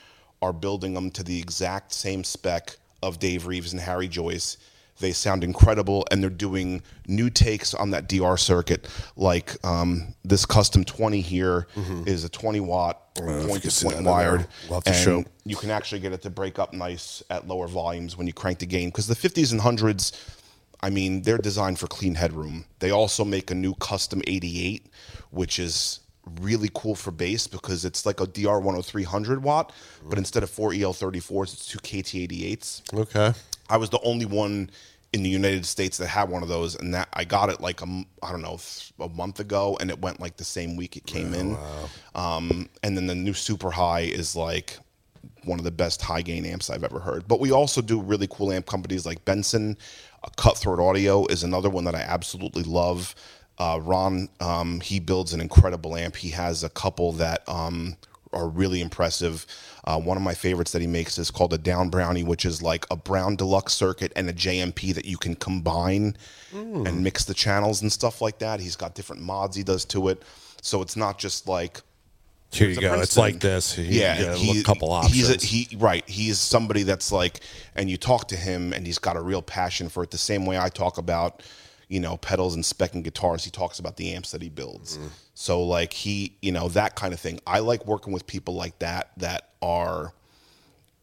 [0.43, 4.59] are building them to the exact same spec of Dave Reeves and Harry Joyce.
[5.01, 8.89] They sound incredible, and they're doing new takes on that DR circuit.
[9.17, 11.67] Like um, this custom 20 here
[12.07, 13.43] is a 20 watt Mm-hmm.
[13.43, 14.13] you point to point that in there.
[14.13, 15.25] wired, We'll and show.
[15.45, 18.59] you can actually get it to break up nice at lower volumes when you crank
[18.59, 18.89] the gain.
[18.89, 20.11] Because the 50s and 100s,
[20.83, 22.65] I mean, they're designed for clean headroom.
[22.81, 24.87] They also make a new custom 88,
[25.31, 26.01] which is
[26.41, 29.73] really cool for bass because it's like a DR 10300 watt,
[30.09, 32.83] but instead of four EL34s, it's two KT88s.
[32.99, 33.33] okay.
[33.75, 34.71] I was the only one
[35.13, 37.83] in the United States that had one of those, and that I got it like
[37.83, 38.61] a I don't know
[39.01, 41.57] a month ago, and it went like the same week it came in.
[42.15, 44.79] Um, and then the new Super High is like
[45.43, 47.27] one of the best high gain amps I've ever heard.
[47.27, 49.77] But we also do really cool amp companies like Benson.
[50.23, 53.17] Uh, Cutthroat Audio is another one that I absolutely love.
[53.59, 56.15] Uh, Ron, um, he builds an incredible amp.
[56.15, 57.97] He has a couple that um,
[58.33, 59.47] are really impressive.
[59.87, 62.63] Uh, one of my favorites that he makes is called a Down Brownie, which is
[62.63, 66.17] like a Brown Deluxe circuit and a JMP that you can combine
[66.53, 68.61] and mix the channels and stuff like that.
[68.61, 70.23] He's got different mods he does to it.
[70.63, 71.81] So it's not just like
[72.51, 72.95] Here you go.
[73.01, 73.77] It's like this.
[73.77, 75.45] You yeah, he- a couple He's options.
[75.45, 76.09] a, he right.
[76.09, 77.41] He's somebody that's like,
[77.75, 80.11] and you talk to him, and he's got a real passion for it.
[80.11, 81.43] The same way I talk about,
[81.89, 83.45] you know, pedals and specking guitars.
[83.45, 84.97] He talks about the amps that he builds.
[84.97, 85.09] Mm-hmm.
[85.35, 87.41] So like he, you know, that kind of thing.
[87.47, 90.13] I like working with people like that that are,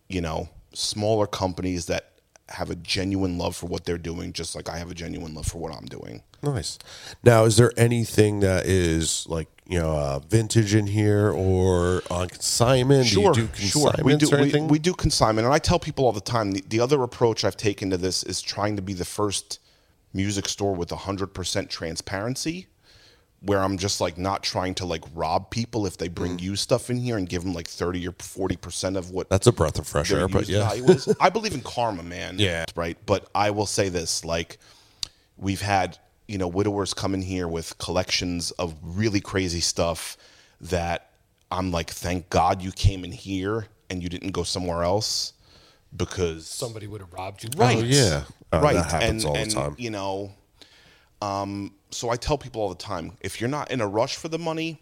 [0.08, 2.12] you know, smaller companies that
[2.50, 5.48] have a genuine love for what they're doing, just like I have a genuine love
[5.48, 6.22] for what I'm doing.
[6.44, 6.80] Nice.
[7.24, 12.30] Now, is there anything that is like you know uh, vintage in here or on
[12.30, 13.10] consignment?
[13.10, 16.12] do you do consignments We do, we, we do consignment, and I tell people all
[16.12, 16.52] the time.
[16.52, 19.60] The, the other approach I've taken to this is trying to be the first
[20.14, 22.68] music store with hundred percent transparency,
[23.42, 26.42] where I'm just like not trying to like rob people if they bring Mm.
[26.42, 29.48] you stuff in here and give them like thirty or forty percent of what That's
[29.48, 30.70] a breath of fresh air, but yeah.
[31.20, 32.36] I believe in karma, man.
[32.40, 32.66] Yeah.
[32.76, 32.98] Right.
[33.06, 34.58] But I will say this like,
[35.38, 35.98] we've had,
[36.28, 40.18] you know, widowers come in here with collections of really crazy stuff
[40.62, 41.10] that
[41.50, 45.34] I'm like, thank God you came in here and you didn't go somewhere else
[45.96, 46.48] because.
[46.48, 47.50] Somebody would have robbed you.
[47.56, 47.78] Right.
[47.78, 48.24] Oh, yeah.
[48.52, 48.74] Oh, right.
[48.76, 49.76] that happens and, all the and, time.
[49.78, 50.32] You know,
[51.22, 54.28] um, so I tell people all the time if you're not in a rush for
[54.28, 54.80] the money,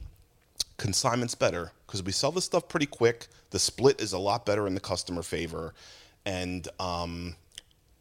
[0.77, 3.27] consignment's better because we sell this stuff pretty quick.
[3.51, 5.73] The split is a lot better in the customer favor.
[6.25, 7.35] And um,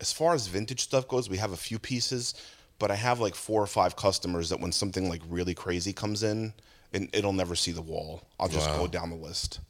[0.01, 2.35] as far as vintage stuff goes, we have a few pieces,
[2.79, 6.23] but I have like four or five customers that when something like really crazy comes
[6.23, 6.53] in,
[6.93, 8.23] and it'll never see the wall.
[8.41, 9.61] I'll just go down the list.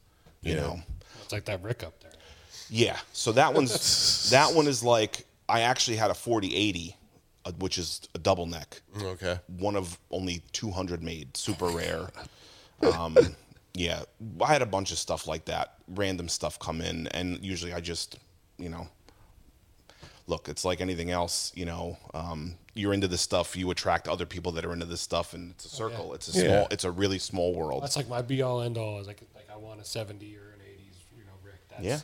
[0.42, 0.60] You Yeah.
[0.60, 0.82] know.
[1.22, 2.07] It's like that Rick up there.
[2.70, 2.98] Yeah.
[3.12, 6.94] So that one's that one is like I actually had a 4080,
[7.44, 8.80] uh, which is a double neck.
[9.00, 9.38] Okay.
[9.58, 12.08] One of only 200 made, super rare.
[12.94, 13.16] Um,
[13.74, 14.02] yeah,
[14.42, 17.80] I had a bunch of stuff like that, random stuff come in, and usually I
[17.80, 18.18] just,
[18.58, 18.88] you know,
[20.26, 21.52] look, it's like anything else.
[21.54, 25.00] You know, um, you're into this stuff, you attract other people that are into this
[25.00, 26.14] stuff, and it's a circle.
[26.14, 26.66] It's a small, Yeah.
[26.70, 27.82] it's a really small world.
[27.82, 29.00] That's like my be all end all.
[29.00, 31.60] Is like like I want a seventy or an eighties, you know, Rick.
[31.70, 32.00] That's, Yeah.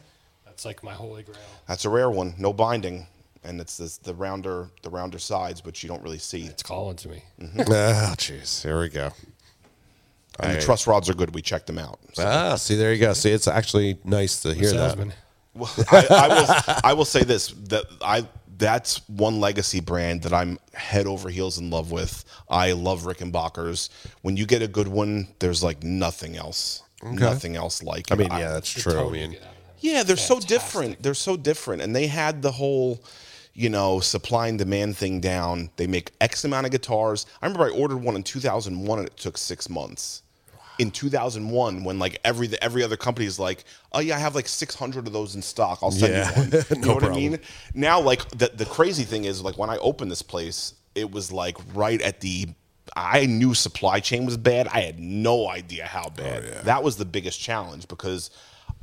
[0.55, 1.37] That's like my holy grail.
[1.67, 3.09] That's a rare one, no binding,
[3.43, 6.43] and it's this, the rounder, the rounder sides, but you don't really see.
[6.45, 7.25] It's calling to me.
[7.69, 8.63] Ah, jeez.
[8.63, 9.11] Here we go.
[10.39, 11.35] And I- the truss rods are good.
[11.35, 11.99] We checked them out.
[12.13, 13.15] So Ah, see, there you go.
[13.15, 14.97] See, it's actually nice to hear that.
[15.55, 16.75] Well, I, I will.
[16.85, 21.59] I will say this: that I that's one legacy brand that I'm head over heels
[21.59, 22.25] in love with.
[22.49, 23.89] I love Rickenbackers.
[24.23, 26.83] When you get a good one, there's like nothing else.
[27.03, 28.11] Nothing else like.
[28.11, 28.13] It.
[28.13, 29.09] I mean, yeah, that's The true.
[29.09, 29.37] I mean,
[29.85, 30.17] get out of them.
[30.17, 31.03] Yeah, they're so different.
[31.03, 33.03] They're so different, and they had the whole,
[33.53, 35.71] you know, supply and demand thing down.
[35.77, 37.27] They make X amount of guitars.
[37.41, 40.23] I remember I ordered one in 2001, and it took six months.
[40.81, 44.49] In 2001, when like every every other company is like, oh yeah, I have like
[44.49, 45.79] 600 of those in stock.
[45.83, 46.31] I'll send Yeah.
[46.37, 46.51] you one.
[46.51, 47.39] You No know what I mean?
[47.75, 51.31] Now, like the the crazy thing is, like when I opened this place, it was
[51.31, 52.49] like right at the.
[52.97, 54.69] I knew supply chain was bad.
[54.69, 56.45] I had no idea how bad.
[56.45, 58.31] Oh, that was the biggest challenge because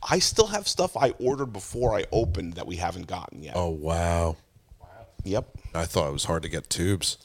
[0.09, 3.53] I still have stuff I ordered before I opened that we haven't gotten yet.
[3.55, 4.35] oh wow.
[4.79, 4.87] wow.
[5.23, 5.47] Yep.
[5.75, 7.17] I thought it was hard to get tubes.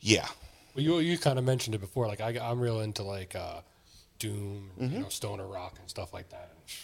[0.00, 0.26] Yeah.
[0.74, 2.06] Well, you you kind of mentioned it before.
[2.06, 3.60] Like I, I'm real into like uh,
[4.18, 4.94] doom, Mm-hmm.
[4.94, 6.50] you know, stoner rock and stuff like that.
[6.52, 6.74] And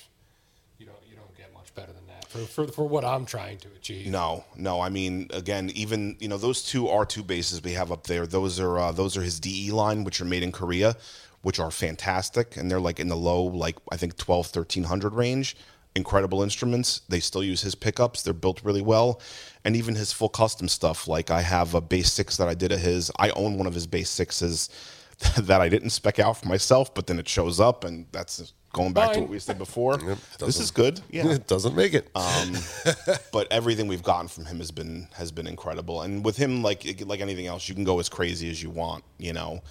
[0.78, 3.58] you don't you don't get much better than that for for, for what I'm trying
[3.58, 4.06] to achieve.
[4.08, 4.80] No, no.
[4.80, 8.26] I mean, again, even you know those two R2 bases we have up there.
[8.26, 10.96] Those are uh, those are his DE line, which are made in Korea,
[11.42, 15.56] which are fantastic, and they're like in the low, like I think 12, 1300 range.
[15.94, 17.02] Incredible instruments.
[17.10, 18.22] They still use his pickups.
[18.22, 19.20] They're built really well,
[19.62, 21.06] and even his full custom stuff.
[21.06, 23.10] Like I have a bass six that I did of his.
[23.18, 24.70] I own one of his bass sixes
[25.38, 28.92] that I didn't spec out for myself, but then it shows up, and that's going
[28.92, 29.98] back to what we said before.
[30.38, 31.00] this is good.
[31.10, 31.28] Yeah.
[31.28, 32.08] It doesn't make it.
[32.14, 32.54] Um,
[33.32, 36.00] but everything we've gotten from him has been has been incredible.
[36.02, 39.04] And with him, like like anything else, you can go as crazy as you want.
[39.18, 39.62] You know,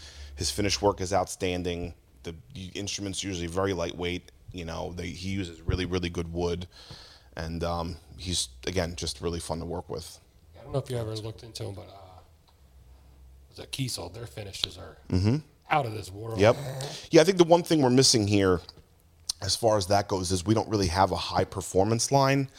[0.42, 1.94] his finished work is outstanding.
[2.24, 2.34] The
[2.74, 4.32] instruments usually very lightweight.
[4.52, 6.68] You know, they, he uses really really good wood,
[7.38, 10.20] and um, he's again just really fun to work with.
[10.60, 12.22] I don't know if you ever looked into them, but uh,
[13.50, 14.16] was it Kiesel?
[14.16, 14.98] Their finishes are
[15.70, 16.40] out of this world.
[16.40, 16.42] Mm-hmm.
[16.42, 16.86] Yep.
[17.12, 18.62] Yeah, I think the one thing we're missing here,
[19.44, 22.50] as far as that goes, is we don't really have a high performance line.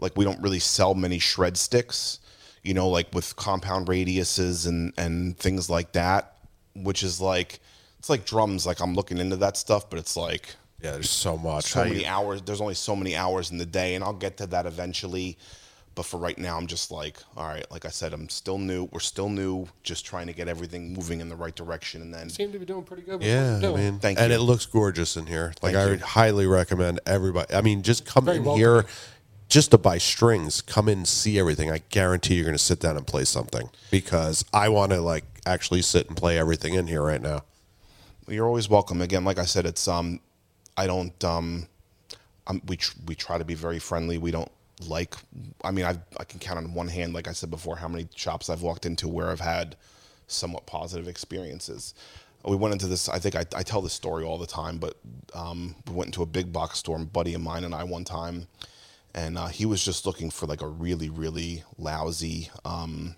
[0.00, 2.18] Like we don't really sell many shred sticks,
[2.64, 6.34] you know, like with compound radiuses and and things like that.
[6.82, 7.60] Which is like
[7.98, 8.66] it's like drums.
[8.66, 11.64] Like I'm looking into that stuff, but it's like yeah, there's so much.
[11.66, 12.42] so How many you- hours.
[12.42, 15.36] There's only so many hours in the day, and I'll get to that eventually.
[15.96, 17.68] But for right now, I'm just like, all right.
[17.72, 18.84] Like I said, I'm still new.
[18.92, 19.66] We're still new.
[19.82, 22.64] Just trying to get everything moving in the right direction, and then Seem to be
[22.64, 23.18] doing pretty good.
[23.18, 23.82] With Yeah, what I you're doing.
[23.90, 24.38] mean, Thank and you.
[24.38, 25.46] it looks gorgeous in here.
[25.60, 25.90] Like Thank I you.
[25.90, 27.52] would highly recommend everybody.
[27.52, 28.64] I mean, just come Very in welcoming.
[28.64, 28.86] here,
[29.48, 30.60] just to buy strings.
[30.60, 31.70] Come in, and see everything.
[31.70, 35.24] I guarantee you're going to sit down and play something because I want to like
[35.46, 37.42] actually sit and play everything in here right now.
[38.28, 39.00] You're always welcome.
[39.00, 40.20] Again, like I said, it's um,
[40.76, 41.24] I don't.
[41.24, 41.66] Um,
[42.46, 44.18] I'm, we tr- we try to be very friendly.
[44.18, 44.50] We don't
[44.86, 45.14] like.
[45.64, 48.08] I mean, I I can count on one hand, like I said before, how many
[48.14, 49.76] shops I've walked into where I've had
[50.26, 51.94] somewhat positive experiences.
[52.44, 53.08] We went into this.
[53.08, 54.96] I think I, I tell this story all the time, but
[55.34, 56.96] um, we went into a big box store.
[56.96, 58.46] A buddy of mine and I one time,
[59.18, 62.50] and uh, he was just looking for like a really really lousy.
[62.64, 63.16] Um,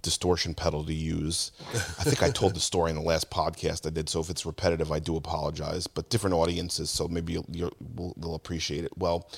[0.00, 1.50] distortion pedal to use.
[1.74, 4.46] I think I told the story in the last podcast I did, so if it's
[4.46, 5.88] repetitive, I do apologize.
[5.88, 8.96] But different audiences, so maybe you'll, you'll will, they'll appreciate it.
[8.96, 9.28] Well,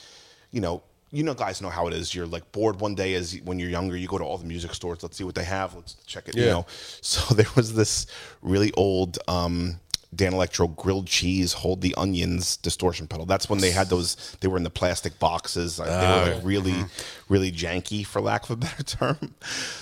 [0.51, 2.15] you know, you know, guys know how it is.
[2.15, 3.97] You're like bored one day as when you're younger.
[3.97, 5.03] You go to all the music stores.
[5.03, 5.75] Let's see what they have.
[5.75, 6.37] Let's check it.
[6.37, 6.67] You know,
[7.01, 8.07] so there was this
[8.43, 9.19] really old.
[9.29, 9.81] Um,
[10.15, 13.27] Danelectro grilled cheese, hold the onions distortion pedal.
[13.27, 14.37] That's when they had those.
[14.41, 15.77] They were in the plastic boxes.
[15.77, 17.33] They were like oh, really, mm-hmm.
[17.33, 19.35] really janky, for lack of a better term.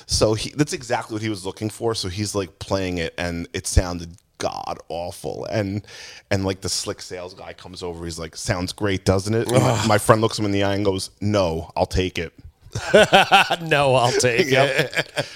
[0.06, 1.94] So he, that's exactly what he was looking for.
[1.94, 5.46] So he's like playing it, and it sounded god awful.
[5.46, 5.86] And
[6.30, 8.04] and like the slick sales guy comes over.
[8.04, 10.84] He's like, "Sounds great, doesn't it?" My, my friend looks him in the eye and
[10.84, 12.32] goes, "No, I'll take it."
[13.62, 15.26] no, I'll take it.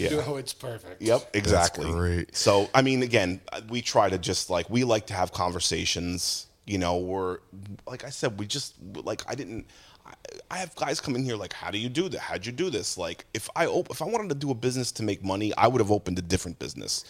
[0.00, 0.12] Yep.
[0.12, 0.24] Yeah.
[0.26, 1.02] Oh, it's perfect.
[1.02, 1.90] Yep, exactly.
[1.90, 2.34] great.
[2.34, 6.46] So, I mean, again, we try to just like we like to have conversations.
[6.66, 7.38] You know, we're
[7.86, 9.66] like I said, we just like I didn't.
[10.06, 10.12] I,
[10.50, 12.20] I have guys come in here like, how do you do that?
[12.20, 12.96] How'd you do this?
[12.96, 15.68] Like, if I op- if I wanted to do a business to make money, I
[15.68, 17.04] would have opened a different business.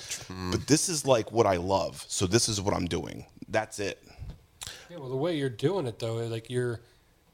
[0.51, 3.27] But this is like what I love, so this is what I'm doing.
[3.49, 4.03] That's it.
[4.91, 6.81] Yeah, well, the way you're doing it though, like you're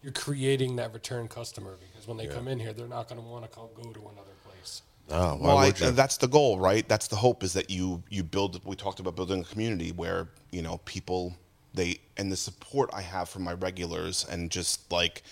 [0.02, 3.26] you're creating that return customer because when they come in here, they're not going to
[3.26, 4.35] want to go to another
[5.10, 5.90] Oh, why well, I, you?
[5.92, 6.86] that's the goal, right?
[6.88, 8.60] That's the hope is that you you build.
[8.64, 11.36] We talked about building a community where you know people
[11.74, 15.22] they and the support I have from my regulars and just like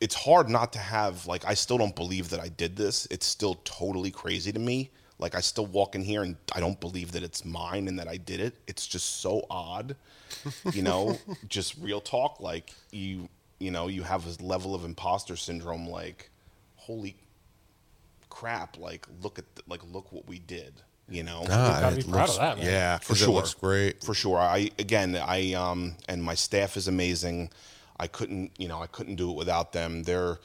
[0.00, 3.06] it's hard not to have like I still don't believe that I did this.
[3.10, 4.90] It's still totally crazy to me.
[5.18, 8.08] Like I still walk in here and I don't believe that it's mine and that
[8.08, 8.54] I did it.
[8.66, 9.96] It's just so odd.
[10.72, 15.36] You know, just real talk like you you know, you have this level of imposter
[15.36, 16.30] syndrome like
[16.76, 17.16] holy
[18.30, 20.72] crap, like look at the, like look what we did,
[21.08, 21.44] you know?
[21.46, 22.66] Gotta it be proud looks- of that, man.
[22.66, 23.28] Yeah, for sure.
[23.28, 24.02] It looks great.
[24.02, 24.38] For sure.
[24.38, 27.50] I again, I um, and my staff is amazing.
[27.98, 30.02] I couldn't, you know, I couldn't do it without them.
[30.04, 30.38] They're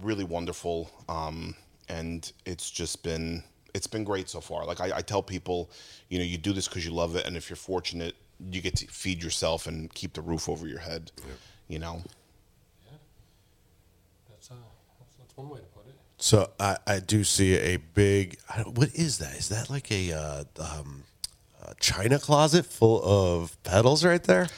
[0.00, 1.56] really wonderful, um,
[1.88, 3.42] and it's just been
[3.74, 4.64] it's been great so far.
[4.64, 5.70] Like I, I tell people,
[6.08, 8.14] you know, you do this because you love it, and if you're fortunate,
[8.52, 11.10] you get to feed yourself and keep the roof over your head.
[11.66, 12.02] You know,
[12.86, 12.92] Yeah,
[14.30, 14.54] That's uh,
[15.00, 15.77] that's, that's one way to put it.
[16.18, 18.38] So I, I do see a big.
[18.52, 19.36] I don't, what is that?
[19.36, 21.04] Is that like a uh, um,
[21.62, 24.48] a china closet full of pedals right there?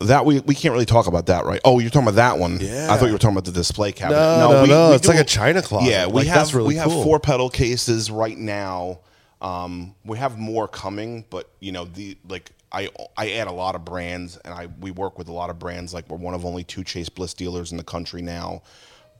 [0.00, 1.60] that we we can't really talk about that, right?
[1.64, 2.58] Oh, you're talking about that one.
[2.60, 2.88] Yeah.
[2.90, 4.18] I thought you were talking about the display cabinet.
[4.18, 5.90] No, no, we- no, we it's like a china closet.
[5.90, 8.98] Yeah, we Like, have that's really we have four pedal cases right now.
[9.40, 13.74] Um, we have more coming, but you know the like I I add a lot
[13.76, 15.94] of brands, and I we work with a lot of brands.
[15.94, 18.62] Like we're one of only two Chase Bliss dealers in the country now,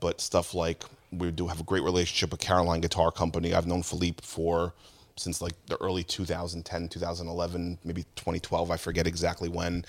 [0.01, 3.55] but stuff like we do have a great relationship with Caroline Guitar Company.
[3.55, 4.75] I've known Philippe for
[5.17, 9.85] since like the early 2010 2011 maybe 2012 i forget exactly when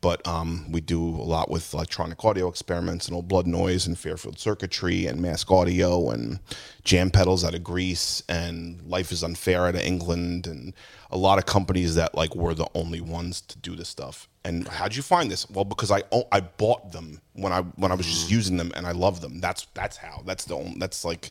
[0.00, 3.98] but um, we do a lot with electronic audio experiments and old blood noise and
[3.98, 6.38] fairfield circuitry and mask audio and
[6.84, 10.72] jam pedals out of greece and life is unfair out of england and
[11.10, 14.28] a lot of companies that like were the only ones to do this stuff.
[14.44, 15.48] And how'd you find this?
[15.50, 18.86] Well because I I bought them when i when i was just using them and
[18.86, 19.40] i love them.
[19.40, 20.22] That's that's how.
[20.26, 21.30] That's the only that's like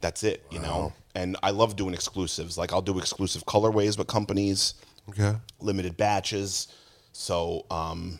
[0.00, 0.92] that's it you know?
[1.14, 2.56] And i love doing exclusives.
[2.56, 4.74] Like i'll do exclusive colorways with companies.
[5.08, 5.34] Okay.
[5.60, 6.68] limited batches
[7.12, 8.18] so um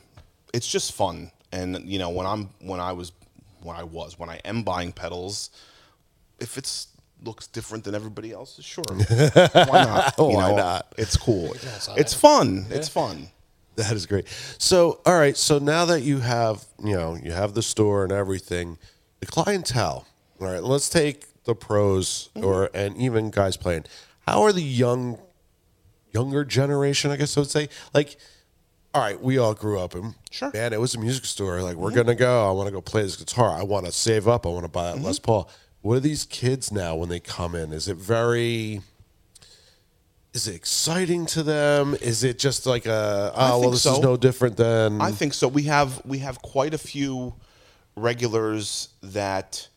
[0.55, 3.13] it's just fun and you know when i'm when i was
[3.63, 5.51] when i was when i am buying pedals
[6.41, 6.89] if it's
[7.25, 10.93] looks different than everybody else's sure why not You Why know, not?
[10.99, 11.55] it's cool
[11.97, 13.29] it's fun it's fun
[13.77, 14.27] That is great.
[14.59, 15.35] So, all right.
[15.35, 18.77] So now that you have, you know, you have the store and everything,
[19.21, 20.07] the clientele.
[20.39, 20.63] All right.
[20.63, 23.85] Let's take the pros or and even guys playing.
[24.29, 25.17] How are the young,
[26.13, 27.11] younger generation?
[27.11, 27.71] I guess I would say.
[27.95, 28.19] Like,
[28.95, 30.51] all right, we all grew up and Sure.
[30.53, 31.63] man, it was a music store.
[31.63, 31.99] Like, we're mm-hmm.
[31.99, 32.49] gonna go.
[32.49, 33.51] I want to go play this guitar.
[33.51, 34.47] I want to save up.
[34.47, 35.05] I want to buy a mm-hmm.
[35.05, 35.49] Les Paul.
[35.83, 37.73] What are these kids now when they come in?
[37.73, 38.81] Is it very
[40.33, 41.95] is it exciting to them?
[42.01, 43.95] Is it just like a oh well this so.
[43.95, 45.49] is no different than I think so.
[45.49, 47.35] We have we have quite a few
[47.97, 49.69] regulars that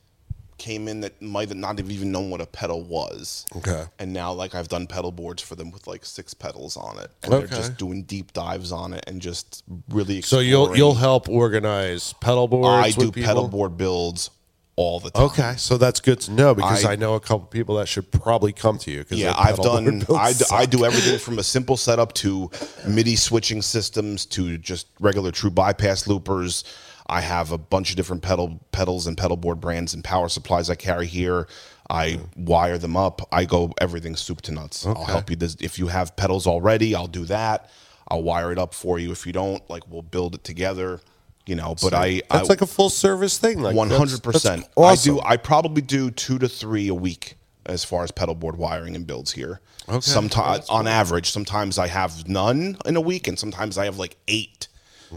[0.57, 3.45] came in that might have not have even known what a pedal was.
[3.57, 3.83] Okay.
[3.99, 7.11] And now like I've done pedal boards for them with like six pedals on it.
[7.23, 7.45] And Okay.
[7.47, 12.13] they're just doing deep dives on it and just really so you'll you'll help organize
[12.13, 12.85] pedal boards.
[12.87, 13.27] I do people?
[13.27, 14.29] pedal board builds
[14.77, 15.23] all the time.
[15.23, 18.11] Okay, so that's good to know because I, I- know a couple people that should
[18.11, 18.99] probably come to you.
[18.99, 20.03] Because Yeah, I've done.
[20.13, 22.51] I, d- I do everything from a simple setup to
[22.85, 26.65] MIDI switching systems to just regular true bypass loopers.
[27.07, 30.69] I have a bunch of different pedal pedals and pedal board brands and power supplies
[30.69, 31.47] I carry here.
[31.89, 33.27] I wire them up.
[33.31, 34.85] I go everything soup to nuts.
[34.85, 35.35] I'll help you.
[35.35, 37.69] This, if you have pedals already, I'll do that.
[38.07, 39.11] I'll wire it up for you.
[39.11, 41.01] If you don't, like we'll build it together.
[41.45, 43.61] You know, but I That's I, like a full service thing.
[43.61, 44.67] Like hundred percent.
[44.77, 45.21] I do.
[45.21, 47.35] I probably do two to three a week
[47.67, 49.61] as far as pedal board wiring and builds here.
[49.87, 50.01] Okay.
[50.01, 54.17] Sometimes, on average, sometimes I have none in a week, and sometimes I have like
[54.27, 54.67] eight.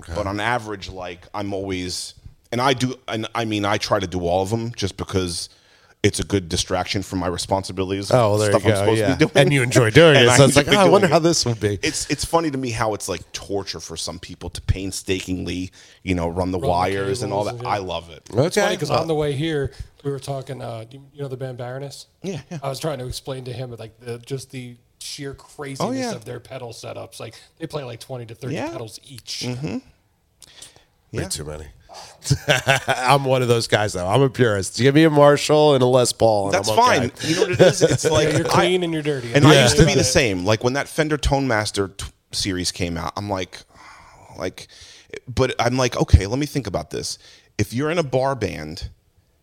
[0.07, 2.15] But on average, like I'm always,
[2.53, 5.49] and I do, and I mean, I try to do all of them just because
[6.05, 8.13] it's a good distraction from my responsibilities.
[8.13, 8.81] Oh, well, there stuff you I'm go.
[8.83, 9.09] supposed Yeah.
[9.09, 10.31] to be doing, And you enjoy doing it.
[10.37, 11.79] So it's like, oh, I wonder doing how this would be.
[11.83, 15.73] it's it's funny to me how it's like torture for some people to painstakingly,
[16.05, 17.57] you know, run the wires and all that.
[17.57, 18.23] and I love it.
[18.27, 18.75] It's funny Okay.
[18.77, 19.73] because on the way here,
[20.05, 20.63] we were talking.
[20.63, 22.07] Uh, you, you know the band Baroness?
[22.23, 22.59] Yeah, yeah.
[22.63, 26.13] I was trying to explain to him like the, just the sheer craziness Oh, yeah.
[26.15, 27.21] of their pedal setups.
[27.21, 28.65] Like they play like twenty to thirty Yeah.
[28.65, 28.73] Mm-hmm.
[28.73, 29.47] pedals each.
[31.13, 31.65] Way too many.
[32.87, 34.07] I'm one of those guys though.
[34.07, 34.77] I'm a purist.
[34.77, 36.47] Give me a Marshall and a Les Paul.
[36.47, 37.09] And That's I'm okay.
[37.09, 37.13] fine.
[37.23, 37.83] You know what it is?
[37.83, 39.33] It's like you're I- clean and you're dirty.
[39.33, 40.45] And I used to be the same.
[40.45, 43.63] Like when that Fender Tone Master t- series came out, I'm like,
[44.39, 44.69] like,
[45.27, 47.19] but I'm like, okay, let me think about this.
[47.57, 48.91] If you're in a bar band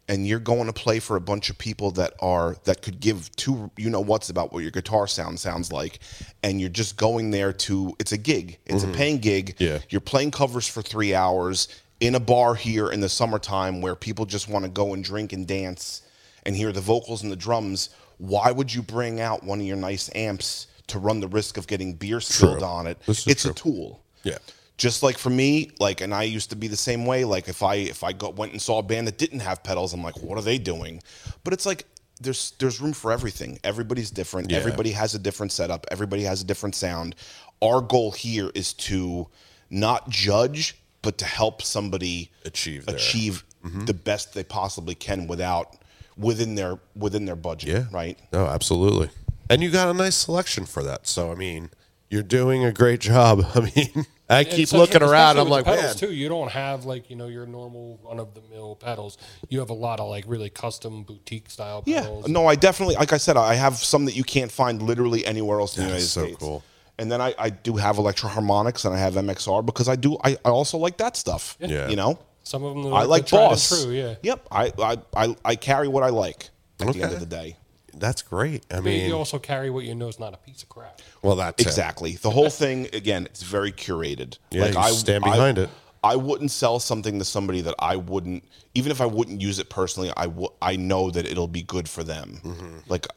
[0.08, 3.36] and you're going to play for a bunch of people that are that could give
[3.36, 6.00] two you know what's about what your guitar sound sounds like,
[6.44, 8.96] and you're just going there to it's a gig, it's a mm-hmm.
[8.96, 9.56] paying gig.
[9.60, 9.80] Yeah.
[9.90, 11.68] You're playing covers for three hours
[12.00, 15.34] in a bar here in the summertime where people just want to go and drink
[15.34, 16.02] and dance
[16.46, 19.78] and hear the vocals and the drums, why would you bring out one of your
[19.78, 22.68] nice amps to run the risk of getting beer spilled True.
[22.68, 23.00] on it?
[23.06, 23.52] This is It's true.
[23.52, 24.04] a tool.
[24.24, 24.38] Yeah.
[24.78, 27.24] Just like for me, like, and I used to be the same way.
[27.24, 29.94] Like, if I if I got went and saw a band that didn't have pedals,
[29.94, 31.02] I'm like, what are they doing?
[31.44, 31.86] But it's like
[32.20, 33.58] there's there's room for everything.
[33.64, 34.52] Everybody's different.
[34.52, 34.58] Yeah.
[34.58, 35.86] Everybody has a different setup.
[35.92, 37.16] Everybody has a different sound.
[37.62, 39.28] Our goal here is to
[39.70, 43.86] not judge, but to help somebody Achieve their- achieve Mm-hmm.
[43.86, 45.76] the best they possibly can without
[46.18, 47.70] within their within their budget.
[47.70, 47.86] Yeah.
[47.92, 48.20] Right.
[48.32, 49.10] No, absolutely.
[49.50, 51.08] And you got a nice selection for that.
[51.08, 51.72] So I mean,
[52.12, 53.44] you're doing a great job.
[53.56, 55.38] I mean, I And keep especially- looking around.
[55.38, 56.10] I'm with like, the pedals man.
[56.10, 56.16] too.
[56.16, 59.18] You don't have like you know your normal run of the mill pedals.
[59.50, 61.96] You have a lot of like really custom boutique style pedals.
[61.96, 62.02] Yeah.
[62.10, 62.28] pedals.
[62.30, 65.60] No, I definitely, like I said, I have some that you can't find literally anywhere
[65.60, 66.38] else in the That United is so States.
[66.40, 66.64] cool.
[66.98, 70.38] And then I, I do have Electro-Harmonix and I have MXR because I do, I,
[70.46, 71.58] I also like that stuff.
[71.60, 71.90] Yeah.
[71.90, 72.18] You know?
[72.44, 73.84] Some of them I like tried Boss.
[73.84, 74.16] True, yeah.
[74.24, 74.48] Yep.
[74.50, 77.58] I, I, I, I carry what I like at the end of the day.
[77.98, 78.66] That's great.
[78.70, 81.02] I But mean, you also carry what you know is not a piece of crap.
[81.22, 81.68] well, that's it.
[81.68, 82.14] Exactly.
[82.16, 84.38] The whole thing, again, it's very curated.
[84.52, 85.70] Yeah, you stand behind it.
[86.04, 88.44] I wouldn't sell something to somebody that I wouldn't,
[88.76, 91.90] even if I wouldn't use it personally, I w- I know that it'll be good
[91.90, 92.42] for them.
[92.44, 92.78] Mm-hmm.
[92.88, 93.08] Like,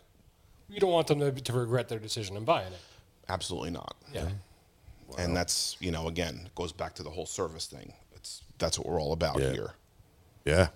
[0.71, 2.79] You don't want them to, to regret their decision in buying it.
[3.29, 3.95] absolutely not.
[4.15, 4.29] Yeah.
[5.19, 7.93] And that's, you know, again, goes back to the whole service thing.
[8.15, 9.53] It's that's what we're all about Yeah.
[9.53, 9.71] here.
[10.47, 10.69] Yeah.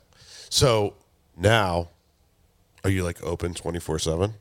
[0.50, 0.94] So
[1.36, 1.88] now,
[2.84, 4.34] are you like open 24 7?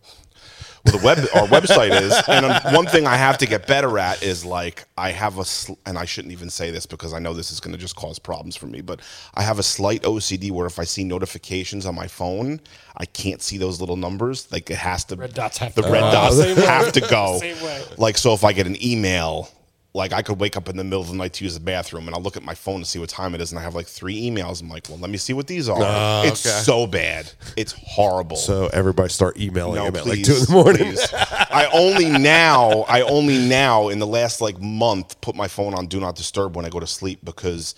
[0.84, 4.24] Well, the web, our website is, and one thing I have to get better at
[4.24, 7.34] is like I have a, sl- and I shouldn't even say this because I know
[7.34, 9.00] this is going to just cause problems for me, but
[9.36, 12.60] I have a slight OCD where if I see notifications on my phone,
[12.98, 14.52] I can't see those little numbers.
[14.52, 16.12] Like it has to, Red dots have the to red go.
[16.12, 17.38] dots have to go.
[17.38, 17.84] Same way.
[18.00, 19.50] Like so, if I get an email.
[19.94, 22.08] Like I could wake up in the middle of the night to use the bathroom,
[22.08, 23.76] and I'll look at my phone to see what time it is, and I have
[23.76, 24.62] like three emails.
[24.62, 26.64] I'm like, "Well, let me see what these are." Ah, it's okay.
[26.64, 27.30] so bad.
[27.58, 28.38] It's horrible.
[28.38, 30.96] So everybody start emailing No, him at like 2 in the morning.
[31.14, 35.88] I only now, I only now in the last like month put my phone on
[35.88, 37.76] do not disturb when I go to sleep because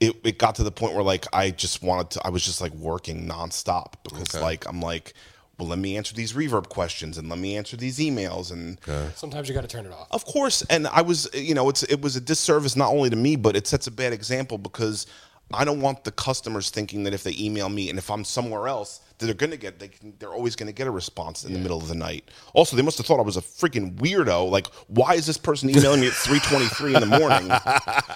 [0.00, 2.60] it, it got to the point where like I just wanted to, I was just
[2.62, 5.12] like working nonstop because like I'm like,
[5.58, 8.78] well, let me answer these reverb questions and let me answer these emails and
[9.14, 10.08] Sometimes you got to turn it off.
[10.10, 13.16] of course, and I was, you know, it's it was a disservice not only to
[13.16, 15.06] me, but it sets a bad example because
[15.52, 18.66] I don't want the customers thinking that if they email me and if I'm somewhere
[18.66, 21.58] else, that they're gonna get they can, they're always gonna get a response in the
[21.58, 22.30] middle of the night.
[22.54, 24.50] Also, they must have thought I was a freaking weirdo.
[24.50, 27.48] Like, why is this person emailing me at three twenty three in the morning?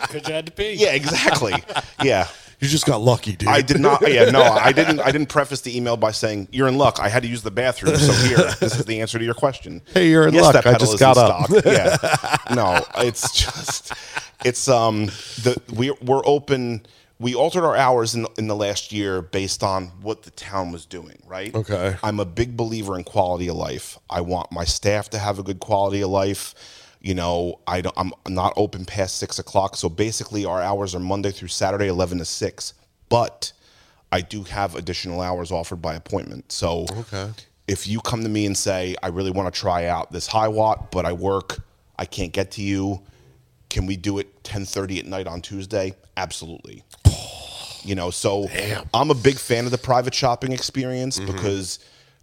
[0.09, 0.73] Because you had to pee.
[0.73, 1.55] yeah, exactly.
[2.03, 2.29] Yeah.
[2.61, 3.49] You just got lucky, dude.
[3.49, 4.07] I did not.
[4.09, 4.99] Yeah, no, I didn't.
[5.01, 6.99] I didn't preface the email by saying you're in luck.
[7.01, 9.81] I had to use the bathroom, so here, this is the answer to your question.
[9.95, 10.57] Hey, you're in luck.
[10.57, 11.47] I pedal just is got up.
[11.47, 11.65] stock.
[11.65, 13.93] Yeah, no, it's just
[14.45, 15.07] it's um
[15.43, 16.85] the we we're open.
[17.21, 20.85] We altered our hours in in the last year based on what the town was
[20.85, 21.23] doing.
[21.27, 21.55] Right.
[21.55, 21.97] Okay.
[22.03, 23.99] I'm a big believer in quality of life.
[24.11, 26.55] I want my staff to have a good quality of life.
[27.01, 29.77] You know, I don't, I'm not open past six o'clock.
[29.77, 32.75] So basically, our hours are Monday through Saturday, eleven to six.
[33.09, 33.53] But
[34.11, 36.51] I do have additional hours offered by appointment.
[36.51, 37.31] So Okay.
[37.67, 40.91] if you come to me and say, I really want to try out this Hiwatt,
[40.91, 41.61] but I work,
[41.99, 43.03] I can't get to you,
[43.71, 45.95] can we do it 1030 at night on Tuesday?
[46.17, 46.83] Absolutely.
[47.85, 48.49] You know, so
[48.93, 51.33] I'm a big fan of the private shopping experience mm-hmm.
[51.33, 51.79] because,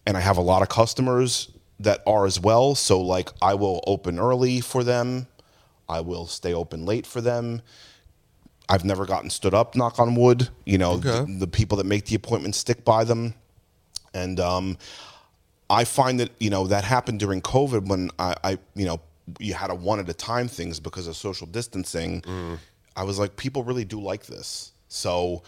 [0.06, 1.50] and I have a lot of customers
[1.80, 2.76] that are as well.
[2.76, 5.28] So, like, I will open early for them,
[5.90, 7.62] I will stay open late for them.
[8.68, 10.50] I've never gotten stood up, knock on wood.
[10.66, 11.20] You know, Okay.
[11.32, 13.36] the, the people that make the appointments stick by them.
[14.14, 14.78] And um,
[15.70, 19.02] I find that, you know, that happened during COVID when I, I you know,
[19.40, 22.24] you had a one at a time things because of social distancing.
[22.96, 24.72] I was like, people really do like this.
[24.88, 25.44] So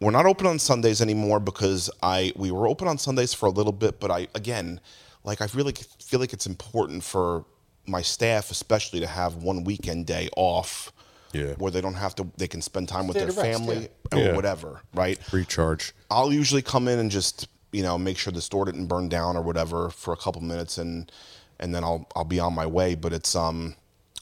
[0.00, 3.50] we're not open on Sundays anymore because I we were open on Sundays for a
[3.50, 4.80] little bit, but I again,
[5.24, 7.44] like I really feel like it's important for
[7.86, 10.92] my staff, especially, to have one weekend day off.
[11.32, 11.54] Yeah.
[11.54, 13.88] Where they don't have to, they can spend time with Stay their to rest, family
[14.12, 14.18] yeah.
[14.18, 14.36] or Yeah.
[14.36, 15.18] whatever, right?
[15.32, 15.94] Recharge.
[16.10, 19.34] I'll usually come in and just you know make sure the store didn't burn down
[19.36, 21.10] or whatever for a couple minutes and
[21.58, 22.94] and then I'll I'll be on my way.
[22.94, 23.76] But it's um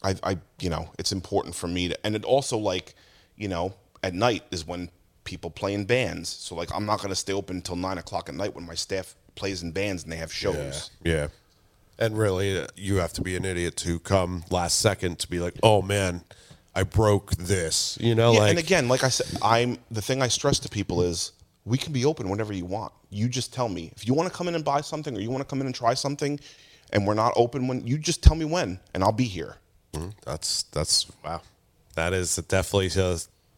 [0.05, 2.95] I I you know it's important for me to and it also like
[3.37, 3.75] you know
[4.05, 4.89] at night is when
[5.25, 6.29] people play in bands.
[6.29, 9.17] So like I'm not gonna stay open until nine o'clock at night when my staff
[9.41, 10.91] plays in bands and they have shows.
[11.03, 11.29] Yeah.
[11.99, 15.55] And really, you have to be an idiot to come last second to be like,
[15.63, 16.23] oh man,
[16.75, 17.99] I broke this.
[18.01, 20.69] You know, Yeah, like and again, like I said, I'm the thing I stress to
[20.69, 21.33] people is
[21.65, 22.93] we can be open whenever you want.
[23.11, 25.31] You just tell me if you want to come in and buy something or you
[25.31, 26.39] want to come in and try something,
[26.93, 29.57] and we're not open when you just tell me when, and I'll be here.
[29.93, 30.11] Mm-hmm.
[30.25, 31.43] that's that's wow.
[31.97, 32.91] That is definitely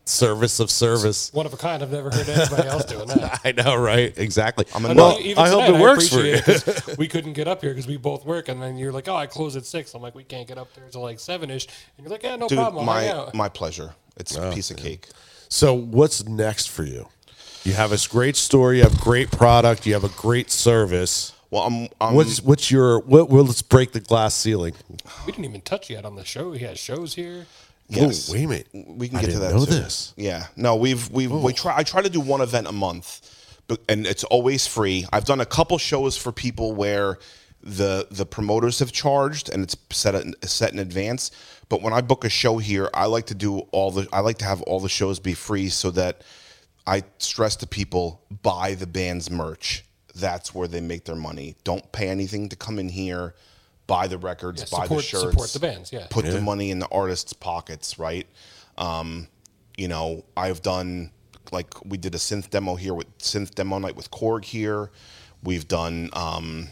[0.04, 1.32] service of service.
[1.32, 1.82] One of a kind.
[1.82, 3.40] I've never heard anybody else doing that.
[3.44, 4.16] I know, right?
[4.18, 4.66] Exactly.
[4.74, 5.20] I'm I a know, nut.
[5.20, 6.54] even I hope tonight, it works for appreciate you.
[6.54, 9.08] it 'cause we couldn't get up here because we both work, and then you're like,
[9.08, 9.94] "Oh, I close at 6.
[9.94, 12.36] I'm like, "We can't get up there until like seven ish," and you're like, "Yeah,
[12.36, 12.88] no Dude, problem.
[12.88, 13.94] I'll hang my out." my pleasure.
[14.16, 15.08] It's a oh, piece of cake.
[15.48, 17.08] So, what's next for you?
[17.64, 18.78] You have a great story.
[18.78, 19.86] You have great product.
[19.86, 21.32] You have a great service.
[21.50, 23.28] Well, I'm, I'm What's what's your what?
[23.28, 24.72] Well, let's break the glass ceiling.
[25.26, 26.52] we didn't even touch yet on the show.
[26.52, 27.46] He has shows here.
[27.88, 28.28] Yes.
[28.28, 28.68] Oh, wait a minute.
[28.72, 29.72] We can I get to that know too.
[29.72, 30.14] this.
[30.16, 30.46] Yeah.
[30.56, 31.56] No, we've we've we oh.
[31.56, 31.76] try.
[31.76, 35.06] I try to do one event a month, but and it's always free.
[35.12, 37.18] I've done a couple shows for people where
[37.62, 41.30] the the promoters have charged and it's set in, set in advance.
[41.68, 44.08] But when I book a show here, I like to do all the.
[44.12, 46.22] I like to have all the shows be free so that
[46.86, 49.84] I stress to people buy the band's merch.
[50.14, 51.56] That's where they make their money.
[51.64, 53.34] Don't pay anything to come in here.
[53.92, 56.06] Buy the records, Yeah, buy the shirts, support the bands, yeah.
[56.08, 58.26] Put the money in the artists' pockets, right?
[58.78, 59.28] Um,
[59.76, 61.10] you know, I've done
[61.50, 64.90] like we did a synth demo here with synth demo night with Korg here.
[65.42, 66.68] We've done, um,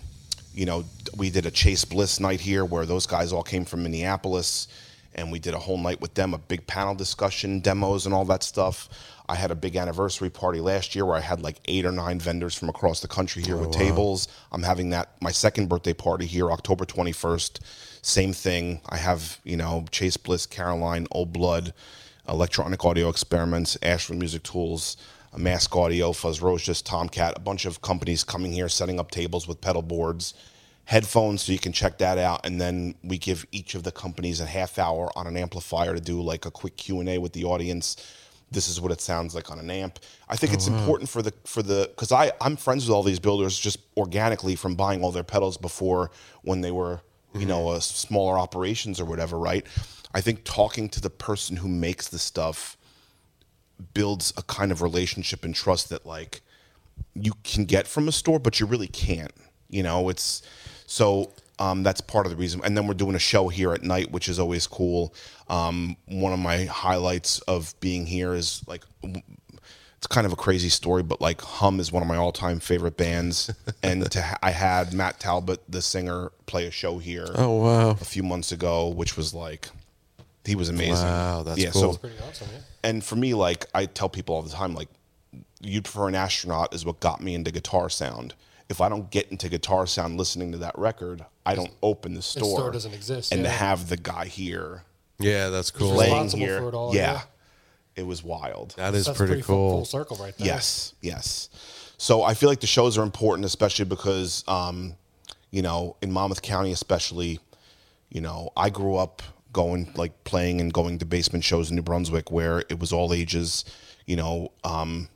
[0.54, 0.84] you know,
[1.16, 4.68] we did a Chase Bliss night here where those guys all came from Minneapolis,
[5.14, 8.24] and we did a whole night with them, a big panel discussion, demos, and all
[8.26, 8.88] that stuff.
[9.30, 12.18] I had a big anniversary party last year where I had like eight or nine
[12.18, 14.26] vendors from across the country here oh, with tables.
[14.50, 17.60] I'm having that my second birthday party here, October 21st.
[18.02, 18.80] Same thing.
[18.88, 21.72] I have you know Chase Bliss, Caroline, Old Blood,
[22.28, 24.96] Electronic Audio Experiments, Ashland Music Tools,
[25.32, 29.60] uh, Mask Audio, Fuzzrocious, Tomcat, a bunch of companies coming here, setting up tables with
[29.60, 30.34] pedal boards,
[30.86, 32.44] headphones, so you can check that out.
[32.44, 36.00] And then we give each of the companies a half hour on an amplifier to
[36.00, 37.96] do like a quick Q and A with the audience.
[38.50, 40.00] This is what it sounds like on an amp.
[40.28, 40.78] I think it's mm-hmm.
[40.78, 44.56] important for the for the because I I'm friends with all these builders just organically
[44.56, 46.10] from buying all their pedals before
[46.42, 47.00] when they were
[47.34, 47.74] you know mm-hmm.
[47.74, 49.66] uh, a smaller operations or whatever, right?
[50.12, 52.76] I think talking to the person who makes the stuff
[53.94, 56.40] builds a kind of relationship and trust that like
[57.14, 59.32] you can get from a store, but you really can't.
[59.68, 60.42] You know, it's
[60.86, 62.60] so um, that's part of the reason.
[62.64, 65.14] And then we're doing a show here at night, which is always cool.
[65.48, 70.70] Um, one of my highlights of being here is like it's kind of a crazy
[70.70, 73.50] story, but like Hum is one of my all-time favorite bands,
[73.82, 77.28] and to I had Matt Talbot, the singer, play a show here.
[77.34, 77.90] Oh, wow.
[77.90, 79.68] A few months ago, which was like
[80.46, 81.06] he was amazing.
[81.06, 81.92] Wow, that's yeah, cool.
[81.92, 82.60] So Pretty awesome, yeah.
[82.82, 84.88] and for me, like I tell people all the time, like
[85.60, 88.34] you'd prefer an astronaut is what got me into guitar sound.
[88.70, 92.22] If I don't get into guitar sound listening to that record, I don't open the
[92.22, 92.58] store.
[92.58, 94.82] store doesn't exist, And to have the guy here
[95.18, 95.94] Yeah, that's cool.
[95.94, 97.20] playing responsible here, for it all, yeah, yeah.
[97.96, 98.74] it was wild.
[98.76, 99.70] That is That's pretty, full- cool.
[99.78, 100.46] Full circle right there.
[100.46, 101.48] Yes, yes.
[101.96, 104.94] So I feel like the shows are important, especially because, um,
[105.50, 107.40] you know, in Monmouth County, especially,
[108.10, 109.22] you know, I grew up
[109.52, 113.12] going like playing and going to basement shows in New Brunswick where it was all
[113.12, 113.64] ages,
[114.06, 115.08] you know, um,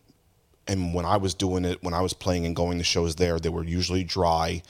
[0.67, 3.39] and when I was doing it, when I was playing and going to shows there,
[3.39, 4.63] they were usually dry.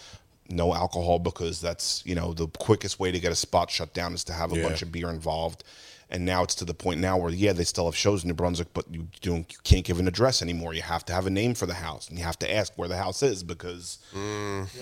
[0.51, 4.13] No alcohol because that's you know the quickest way to get a spot shut down
[4.15, 4.63] is to have a Yeah.
[4.69, 5.65] bunch of beer involved.
[6.11, 8.35] And now it's to the point now where yeah they still have shows in New
[8.35, 10.75] Brunswick, but you don't you can't give an address anymore.
[10.75, 12.89] You have to have a name for the house, and you have to ask where
[12.89, 14.21] the house is because you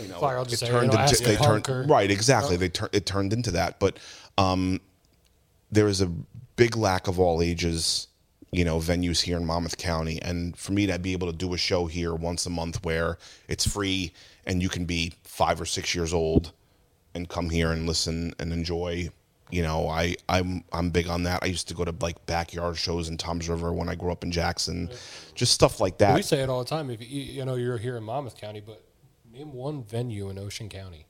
[0.08, 3.32] know Fire, I'll it turned into they turned or- right exactly they tur- it turned
[3.32, 3.78] into that.
[3.78, 3.98] But
[4.36, 4.80] um,
[5.70, 6.06] there is a
[6.56, 8.08] big lack of all ages,
[8.50, 10.20] you know, venues here in Monmouth County.
[10.20, 13.16] And for me to be able to do a show here once a month where
[13.48, 14.12] it's free
[14.46, 16.52] and you can be five or six years old
[17.14, 19.10] and come here and listen and enjoy.
[19.50, 21.42] You know, I I'm I'm big on that.
[21.42, 24.24] I used to go to like backyard shows in Tom's River when I grew up
[24.24, 24.90] in Jackson,
[25.34, 26.14] just stuff like that.
[26.14, 26.88] We say it all the time.
[26.90, 28.82] If you, you know you're here in Monmouth County, but
[29.30, 31.06] name one venue in Ocean County.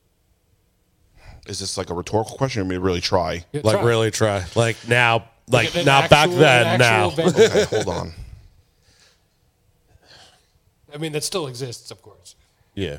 [1.47, 2.63] Is this like a rhetorical question?
[2.63, 3.45] Or me to really try?
[3.53, 3.85] Yeah, Like try.
[3.85, 4.45] really try.
[4.57, 6.79] Like now, like An not back then.
[6.81, 7.13] Now.
[7.17, 8.13] Okay, hold on.
[10.95, 12.35] I mean, that still exists, of course,
[12.75, 12.99] yeah.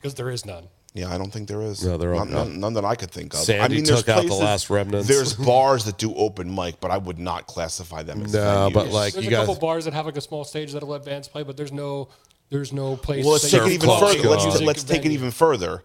[0.00, 0.68] Because there is none.
[0.92, 1.84] Yeah, I don't think there is.
[1.84, 3.40] No, there are none, none, none that I could think of.
[3.40, 5.06] Sandy I mean, there's took out the places- last remnants.
[5.06, 8.74] There's bars that do open mic, but I would not classify them as No, venues.
[8.74, 9.46] but like There's you a guys.
[9.46, 12.08] couple bars that have like a small stage that'll let bands play, but there's no,
[12.48, 13.24] there's no place.
[13.24, 14.28] well, let's that take it can even clubs play further.
[14.30, 14.48] Let's on.
[14.48, 15.18] music let's take it venue.
[15.18, 15.84] even further.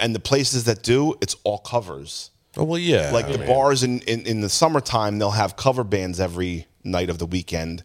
[0.00, 2.30] And the places that do, it's all covers.
[2.58, 3.12] oh well, yeah.
[3.12, 6.66] Like I the mean, bars in, in in the summertime, they'll have cover bands every
[6.84, 7.82] night of the weekend,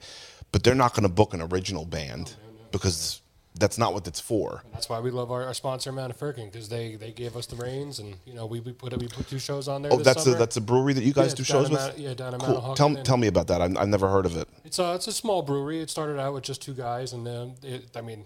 [0.51, 2.33] but they're not going to book an original band
[2.71, 3.21] because
[3.55, 4.63] that's not what it's for.
[4.71, 7.99] That's why we love our, our sponsor, Manafirkin, because they, they gave us the reins,
[7.99, 9.91] and you know we, we put we put two shows on there.
[9.93, 11.79] Oh, this that's a, that's a brewery that you guys Yeah, do shows with.
[11.79, 12.61] Mount- yeah, down in Mount cool.
[12.61, 13.61] Hawken Tell tell me about that.
[13.61, 14.47] I've, I've never heard of it.
[14.63, 15.79] It's a it's a small brewery.
[15.81, 18.23] It started out with just two guys, and then it, I mean,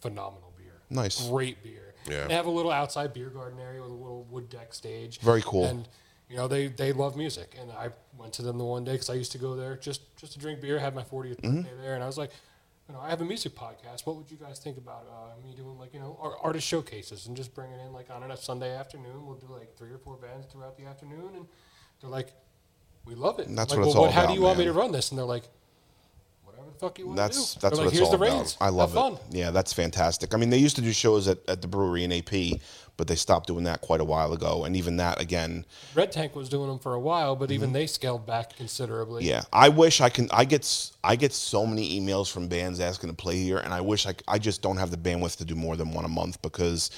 [0.00, 0.72] phenomenal beer.
[0.90, 1.28] Nice.
[1.28, 1.94] great beer.
[2.08, 2.26] Yeah.
[2.28, 5.18] They have a little outside beer garden area with a little wood deck stage.
[5.20, 5.64] Very cool.
[5.66, 5.88] And
[6.30, 9.10] you know they they love music, and I went to them the one day because
[9.10, 10.78] I used to go there just just to drink beer.
[10.78, 11.56] Had my 40th Mm-hmm.
[11.62, 12.30] birthday there, and I was like.
[12.88, 14.06] You know, I have a music podcast.
[14.06, 17.26] What would you guys think about uh, me doing like you know ar- artist showcases
[17.26, 19.26] and just bringing in like on a Sunday afternoon?
[19.26, 21.46] We'll do like three or four bands throughout the afternoon, and
[22.00, 22.32] they're like,
[23.04, 24.58] "We love it." And that's like, what it's well, all How about, do you want
[24.58, 25.10] me to run this?
[25.10, 25.48] And they're like,
[26.56, 28.18] "Whatever the fuck you want That's to do." that's They're what like, it's Here's all
[28.18, 28.36] the about.
[28.38, 28.56] reins.
[28.60, 29.16] I love Have it.
[29.18, 29.18] fun.
[29.30, 30.34] Yeah, that's fantastic.
[30.34, 32.60] I mean, they used to do shows at, at the brewery in AP,
[32.96, 34.64] but they stopped doing that quite a while ago.
[34.64, 37.86] And even that, again, Red Tank was doing them for a while, but even they
[37.86, 39.22] scaled back considerably.
[39.22, 39.30] Mm-hmm.
[39.30, 39.42] yeah.
[39.52, 40.28] I wish I can.
[40.32, 43.74] I get s- I get so many emails from bands asking to play here, and
[43.74, 46.04] I wish I c- I just don't have the bandwidth to do more than one
[46.04, 46.90] a month because,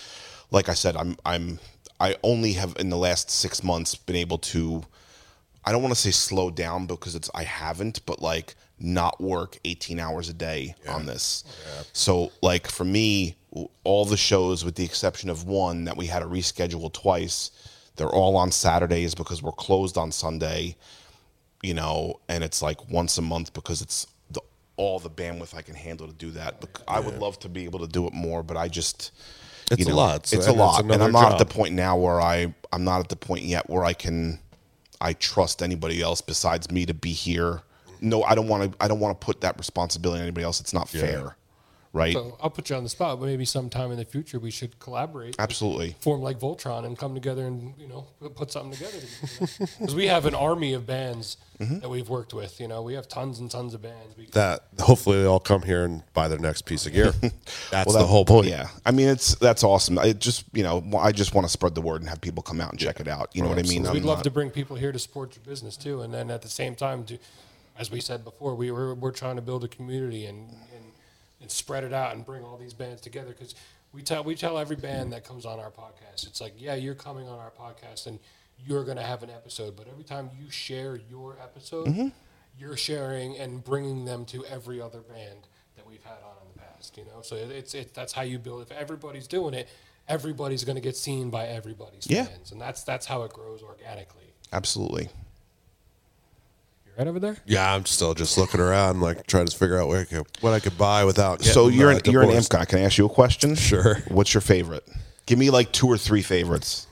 [0.51, 1.59] like I said, I'm I'm
[2.01, 4.85] I only have in the last six months been able to.
[5.65, 9.59] I don't want to say slow down because it's I haven't, but like not work
[9.64, 11.45] 18 hours a day on this.
[11.47, 13.37] Oh, so like for me,
[13.85, 17.51] all the shows with the exception of one that we had to reschedule twice,
[17.97, 20.76] they're all on Saturdays because we're closed on Sunday.
[21.62, 24.41] You know, and it's like once a month because it's the
[24.76, 26.61] all the bandwidth I can handle to do that.
[26.61, 29.11] Bec- I would love to be able to do it more, but I just
[29.72, 31.97] It's you a lot, so- It's a lot, and I'm not at the point now
[31.97, 34.39] where I I'm not at the point yet where I can
[35.01, 37.62] I trust anybody else besides me to be here.
[38.01, 38.84] No, I don't want to.
[38.84, 40.61] I don't want to put that responsibility on anybody else.
[40.61, 41.36] It's not fair,
[41.92, 42.12] right?
[42.14, 44.78] So I'll put you on the spot, but maybe sometime in the future we should
[44.78, 45.36] collaborate.
[45.38, 45.96] Absolutely.
[46.01, 48.99] Form like Voltron and come together and you know put something together.
[49.78, 51.80] Because we have an army of bands Mm-hmm.
[51.80, 52.61] that we've worked with.
[52.61, 54.16] You know, we have tons and tons of bands.
[54.16, 57.11] We, that hopefully they all come here and buy their next piece of gear.
[57.72, 58.46] That's Well, the whole point.
[58.46, 59.99] Yeah, I mean it's that's awesome.
[59.99, 62.61] I just you know I just want to spread the word and have people come
[62.61, 63.30] out and check it out.
[63.34, 63.82] You know what I mean?
[63.82, 66.30] We'd I'm love not- to bring people here to support your business too, and then
[66.30, 67.18] at the same time, to,
[67.79, 70.85] as we said before, we were we're trying to build a community and and,
[71.41, 73.55] and spread it out and bring all these bands together because
[73.93, 76.95] we tell we tell every band that comes on our podcast, it's like yeah, you're
[76.95, 78.18] coming on our podcast and
[78.66, 82.09] you're going to have an episode, but every time you share your episode, Mm-hmm.
[82.59, 86.59] you're sharing and bringing them to every other band that we've had on in the
[86.59, 86.97] past.
[86.99, 88.62] You know, so it, it's it, that's how you build.
[88.62, 89.68] If everybody's doing it.
[90.11, 92.24] Everybody's going to get seen by everybody's Yeah.
[92.24, 94.33] fans, and that's that's how it grows organically.
[94.55, 95.11] absolutely.
[96.99, 97.36] You right over there?
[97.46, 100.53] Yeah, I'm still just looking around, like trying to figure out where I could, what
[100.53, 101.44] I could buy without.
[101.44, 102.51] So getting, you're uh, an, you're an amp divorced.
[102.51, 102.64] guy.
[102.64, 103.55] Can I ask you a question?
[103.55, 103.99] Sure.
[104.09, 104.84] What's your favorite?
[105.24, 106.88] Give me like two or three favorites.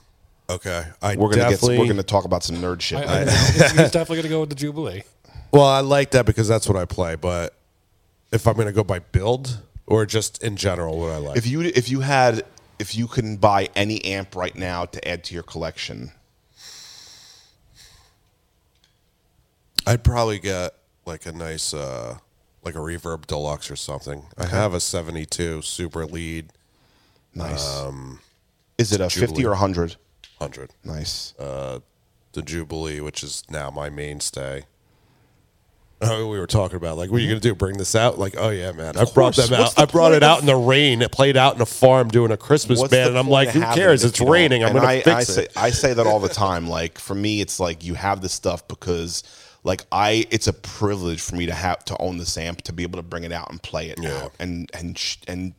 [0.49, 1.75] Okay, I We're gonna definitely.
[1.75, 1.81] get.
[1.81, 2.99] We're gonna talk about some nerd shit.
[2.99, 3.31] I, I know.
[3.51, 5.03] He's definitely going to go with the Jubilee.
[5.51, 7.15] well, I like that because that's what I play.
[7.15, 7.53] But
[8.31, 11.45] if I'm going to go by build or just in general, what I like, If
[11.47, 12.45] you if you had
[12.79, 16.11] if you can buy any amp right now to add to your collection,
[19.87, 20.73] I'd probably get
[21.05, 22.17] like a nice, uh,
[22.63, 24.25] like a Reverb Deluxe or something.
[24.37, 26.49] I have a 72 Super Lead
[27.33, 27.83] nice.
[28.77, 29.45] is it a fifty Um, Jubilee.
[29.45, 29.95] or a hundred?
[30.39, 30.71] 100.
[30.83, 31.33] Nice.
[31.39, 31.79] Uh,
[32.33, 34.65] the Jubilee, which is now my mainstay.
[35.99, 37.55] Oh, we were talking about like, what are you gonna do?
[37.55, 38.19] Bring this out?
[38.19, 39.49] Like, oh yeah, man, I brought course.
[39.49, 39.75] them What's out.
[39.77, 41.01] the I brought it point out in the rain.
[41.01, 43.31] It played out in a farm doing a Christmas What's band, the and I'm point
[43.31, 44.03] like, of who having cares?
[44.03, 44.63] it It's if you don't- raining.
[44.63, 45.25] I'm and gonna I, fix I it.
[45.25, 46.67] Say, I say that all the time.
[46.69, 49.23] Like for me, it's like you have this stuff because,
[49.67, 52.83] like I, it's a privilege for me to have to own this amp to be
[52.83, 54.23] able to bring it out and play it Yeah.
[54.23, 55.53] out and and sh- and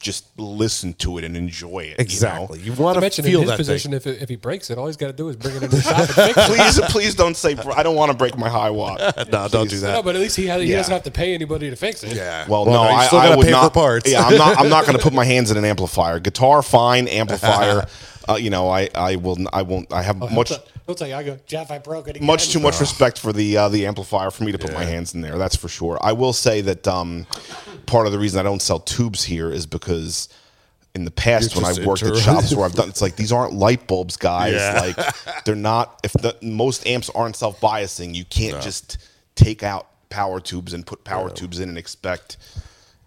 [0.00, 1.98] just listen to it and enjoy it.
[1.98, 2.60] exactly.
[2.60, 3.96] You You, want To to mention feel in his that position, thing.
[3.96, 5.70] if, it, if he breaks it, all he's got to do is bring it in
[5.70, 6.46] the shop and fix it.
[6.46, 7.56] please, please don't say.
[7.74, 9.28] I don't want to break my Hiwatt.
[9.32, 9.94] No, don't do that.
[9.94, 10.76] No, but at least he, has, he Yeah.
[10.76, 12.14] doesn't have to pay anybody to fix it.
[12.14, 12.46] Yeah.
[12.48, 13.64] Well, no, you I, still I gotta would pay not.
[13.64, 14.08] for parts.
[14.08, 14.56] Yeah, I'm not.
[14.60, 16.20] I'm not going to put my hands in an amplifier.
[16.20, 17.08] Guitar, fine.
[17.08, 17.84] Amplifier,
[18.28, 19.36] uh, you know, I, I will.
[19.52, 19.92] I won't.
[19.92, 20.52] I have much.
[20.88, 22.26] He'll tell you, I go, Jeff, I broke it again.
[22.26, 25.14] much too much respect for the uh, the amplifier for me to put my hands
[25.14, 25.36] in there.
[25.36, 25.98] That's for sure.
[26.00, 27.26] I will say that um,
[27.84, 30.30] part of the reason I don't sell tubes here is because
[30.94, 33.32] in the past You're when I've worked at shops where I've done, it's like these
[33.32, 34.54] aren't light bulbs, guys.
[34.54, 34.80] Yeah.
[34.80, 36.00] Like they're not.
[36.04, 38.96] If the most amps aren't self biasing, you can't just
[39.34, 42.38] take out power tubes and put power tubes in and expect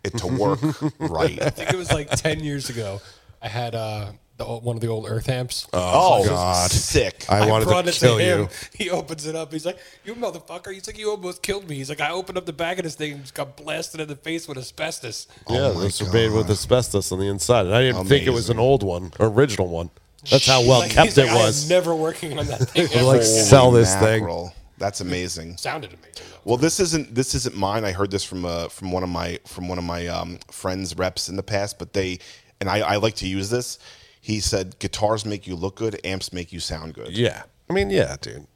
[0.03, 0.59] it to work
[0.99, 1.41] right.
[1.41, 3.01] I think it was like 10 years ago.
[3.41, 4.11] I had uh,
[4.41, 5.67] the, old- one of the old Earth amps.
[5.73, 6.69] Oh, God.
[6.71, 7.25] sick.
[7.29, 8.39] I wanted brought to it kill to him.
[8.41, 8.49] you.
[8.73, 9.51] He opens it up.
[9.51, 12.45] He's like, "You motherfucker!" He's like, "You almost killed me." He's like, "I opened up
[12.45, 15.57] the back of this thing and just got blasted in the face with asbestos." Yeah,
[15.57, 18.31] Oh my those were made with asbestos on the inside, and I didn't think it
[18.31, 18.67] was an Amazing.
[18.69, 19.89] old one, original one.
[20.29, 21.69] That's how well Like, kept he's like, it "I am was.
[21.69, 22.87] never working on that thing.
[22.93, 24.21] ever like, again." sell this thing.
[24.23, 24.53] mackerel.
[24.77, 25.57] That's amazing.
[25.57, 26.11] Sounded amazing.
[26.15, 26.39] Though.
[26.43, 27.85] Well, this isn't this isn't mine.
[27.85, 30.95] I heard this from uh, from one of my from one of my um, friends
[30.97, 32.17] reps in the past, but they
[32.59, 33.77] and I, I like to use this.
[34.21, 37.09] He said guitars make you look good, amps make you sound good.
[37.09, 38.47] Yeah, I mean, yeah, dude.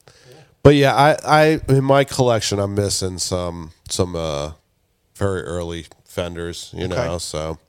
[0.64, 4.54] But yeah, I, I in my collection, I'm missing some some uh,
[5.16, 7.18] very early Fenders, you know.
[7.18, 7.60] So,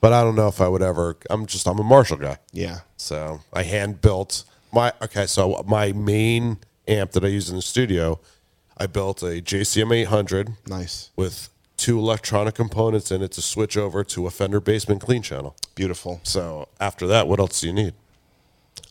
[0.00, 1.16] but I don't know if I would ever.
[1.30, 2.36] I'm just I'm a Marshall guy.
[2.52, 2.80] Yeah.
[2.96, 5.26] So I hand built my okay.
[5.26, 8.20] So my main amp that I use in the studio,
[8.76, 11.10] I built a JCM 800 Nice.
[11.16, 15.56] with two electronic components and it's a switch over to a Fender Bassman clean channel.
[15.74, 16.20] Beautiful.
[16.22, 17.94] So after that, what else do you need?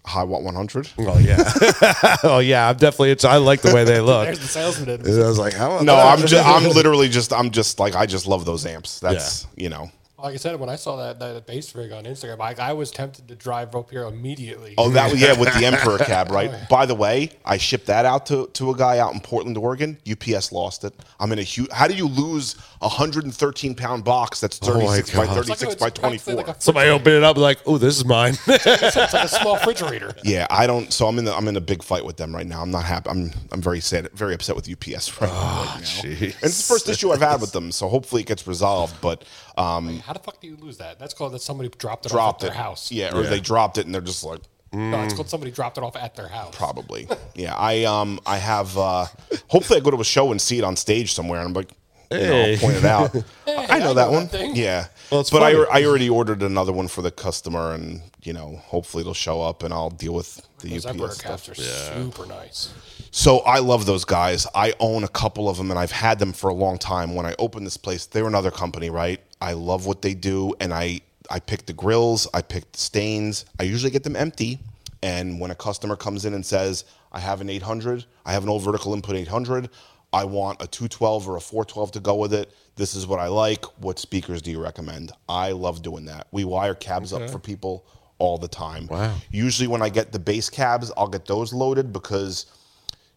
[0.06, 0.92] Hiwatt 100.
[1.00, 2.70] Oh yeah, oh yeah.
[2.70, 3.12] I'm definitely.
[3.12, 4.26] It's, I like the way they look.
[4.26, 4.90] There's the salesman.
[4.90, 5.80] in I was like, how?
[5.80, 9.00] No, I'm just I'm literally just I'm just like I just love those amps.
[9.00, 9.92] That's you know.
[10.24, 12.92] Like I said, when I saw that, that bass rig on Instagram, I, I was
[12.92, 14.74] tempted to drive up here immediately.
[14.78, 16.50] Oh, that yeah, with the Emperor cab, right?
[16.70, 19.98] By the way, I shipped that out to, to a guy out in Portland, Oregon.
[20.10, 20.94] UPS lost it.
[21.20, 21.70] I'm in a huge.
[21.74, 25.76] How do you lose a 113 pound box that's Oh my 36 by like 36
[25.76, 26.34] by 24?
[26.36, 28.36] Like Somebody open it up like, oh, this is mine.
[28.48, 30.16] it's like a small refrigerator.
[30.24, 30.94] yeah, I don't.
[30.94, 32.62] So I'm in the I'm in a big fight with them right now.
[32.62, 33.10] I'm not happy.
[33.10, 35.86] I'm I'm very sad, very upset with UPS right, Ah, right now.
[35.86, 36.22] jeez.
[36.36, 39.02] And it's the first issue I've had with them, so hopefully it gets resolved.
[39.02, 39.26] But
[39.58, 41.00] um, How the fuck do you lose that?
[41.00, 42.54] That's called that somebody dropped it dropped off at it.
[42.54, 42.92] their house.
[42.92, 43.30] Yeah, or Yeah.
[43.30, 44.40] they dropped it and they're just like.
[44.76, 46.56] No, it's called somebody dropped it off at their house.
[46.56, 47.08] Probably.
[47.36, 47.54] Yeah.
[47.56, 49.06] I um I have uh
[49.48, 51.72] hopefully I go to a show and see it on stage somewhere and I'm like
[52.12, 53.16] you know, I'll point it out.
[53.48, 54.24] I know I that know one.
[54.24, 54.56] that thing.
[54.56, 54.88] Yeah.
[55.12, 55.52] Well, but I.
[55.80, 59.62] I already ordered another one for the customer and you know, hopefully it'll show up
[59.64, 61.60] and I'll deal with the Those Emperor UPS caps stuff.
[61.60, 62.74] are super nice.
[63.12, 64.48] So I love those guys.
[64.56, 67.14] I own a couple of them and I've had them for a long time.
[67.14, 69.22] When I opened this place, they were another company, right?
[69.44, 73.46] I love what they do and I I pick the grills, I pick the stains.
[73.60, 74.60] I usually get them empty.
[75.02, 78.50] And when a customer comes in and says, I have an 800, I have an
[78.50, 79.70] old vertical input 800,
[80.12, 82.54] I want a 212 or a 412 to go with it.
[82.76, 83.66] This is what I like.
[83.82, 85.12] What speakers do you recommend?
[85.28, 86.28] I love doing that.
[86.32, 87.86] We wire cabs up for people
[88.20, 88.88] all the time.
[88.88, 89.16] Wow.
[89.32, 92.46] Usually when I get the bass cabs, I'll get those loaded because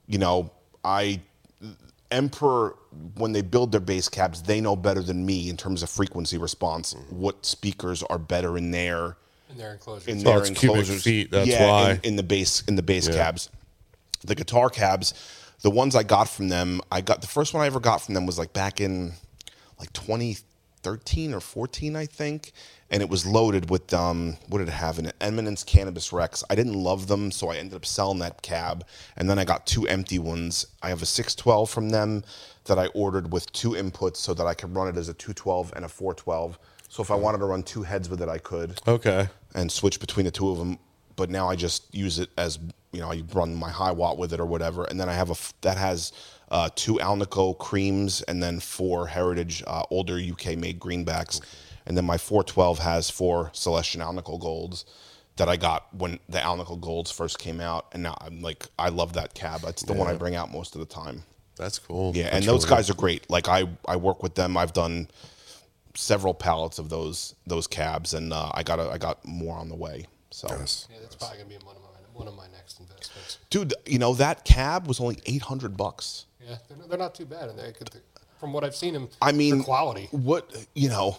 [0.07, 0.51] you know,
[0.85, 1.21] I
[2.11, 2.77] Emperor
[3.17, 6.39] when they build their bass cabs, they know better than me in terms of frequency
[6.39, 6.95] response.
[6.95, 7.17] Mm-hmm.
[7.19, 9.17] What speakers are better in their
[9.51, 10.09] In their enclosures.
[10.09, 11.03] in Oh, their it's cubic enclosures?
[11.03, 11.91] feet, that's yeah, why.
[11.93, 13.51] In, in the bass in the bass cabs,
[14.25, 15.15] the guitar cabs,
[15.63, 18.15] the ones I got from them, I got the first one I ever got from
[18.15, 19.13] them was like back in
[19.79, 22.53] like 2013 or 14, I think.
[22.91, 25.17] And it was loaded with um, what did it have in it?
[25.21, 26.45] Eminence Cannabis Rex.
[26.49, 28.87] I didn't love them, so I ended up selling that cab.
[29.17, 30.67] And then I got two empty ones.
[30.83, 32.23] I have a 612 from them
[32.67, 35.73] that I ordered with two inputs so that I could run it as a 212
[35.75, 36.59] and a 412.
[36.89, 39.29] So if I wanted to run two heads with it, I could okay.
[39.55, 40.79] and switch between the two of them.
[41.17, 42.59] But now I just use it as
[42.97, 45.37] you know, I run my Hiwatt with it or whatever, and then I have a
[45.61, 46.13] that has
[46.51, 51.41] uh, two Alnico creams and then four Heritage uh, older UK made greenbacks,
[51.87, 54.85] and then my 412 has four Celestion Alnico golds
[55.37, 58.89] that I got when the Alnico golds first came out, and now I'm like I
[58.89, 59.61] love that cab.
[59.67, 61.23] It's the one I bring out most of the time.
[61.57, 62.13] That's cool.
[62.15, 63.29] Yeah, That's and those really guys are great.
[63.31, 64.57] Like I, I work with them.
[64.57, 65.09] I've done
[65.95, 69.69] several pallets of those those cabs, and uh, I got a, I got more on
[69.69, 70.07] the way.
[70.31, 70.89] So, Yes.
[70.91, 73.39] Yeah, that's probably gonna be one of my one of my next investments.
[73.51, 76.27] dude, you know that cab was only eight hundred bucks.
[76.41, 77.91] Yeah, they're not, they're not too bad, and they could,
[78.39, 80.09] from what I've seen them, I mean, quality.
[80.11, 81.19] What you know,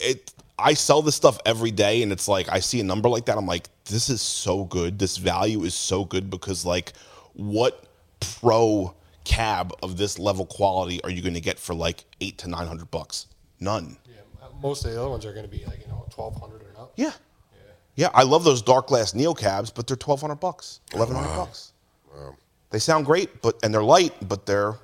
[0.00, 0.32] it.
[0.58, 3.36] I sell this stuff every day, and it's like I see a number like that.
[3.36, 4.98] I'm like, this is so good.
[4.98, 6.92] This value is so good because like,
[7.34, 7.84] what
[8.20, 12.48] pro cab of this level quality are you going to get for like eight to
[12.48, 13.26] nine hundred bucks?
[13.60, 13.96] None.
[14.06, 16.72] Yeah, most of the other ones are gonna be like you know twelve hundred or
[16.76, 17.12] not Yeah.
[17.94, 21.72] Yeah, I love those Darkglass neo cabs, but they're twelve hundred bucks, eleven hundred bucks.
[22.70, 24.78] They sound great, but and they're light, but they're a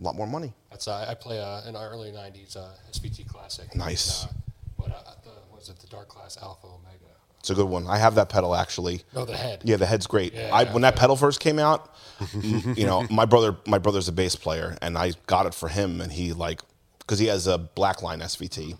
[0.00, 0.52] lot more money.
[0.74, 3.72] That's uh, I play uh, an early '90s uh, SVT classic.
[3.76, 4.24] Nice.
[4.24, 4.28] Uh,
[4.76, 7.14] but uh, the, was it the Darkglass Alpha Omega?
[7.38, 7.86] It's a good one.
[7.86, 9.02] I have that pedal actually.
[9.14, 9.60] No, the head.
[9.62, 10.34] Yeah, the head's great.
[10.34, 11.94] Yeah, I, when that pedal first came out,
[12.42, 16.00] you know, my brother, my brother's a bass player, and I got it for him,
[16.00, 16.60] and he like,
[16.98, 18.76] because he has a Blackline SVT,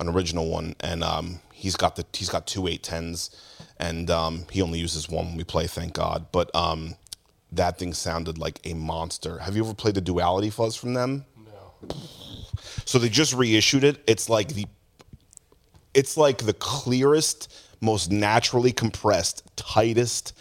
[0.00, 3.28] an original one, and um, he's got the he's got two eight tens,
[3.76, 6.28] and um, he only uses one when we play, thank God.
[6.32, 6.94] But um,
[7.52, 9.38] that thing sounded like a monster.
[9.38, 11.24] Have you ever played the Duality fuzz from them?
[11.44, 11.94] No.
[12.84, 14.02] So they just reissued it.
[14.06, 14.66] It's like the
[15.94, 20.34] it's like the clearest, most naturally compressed, tightest.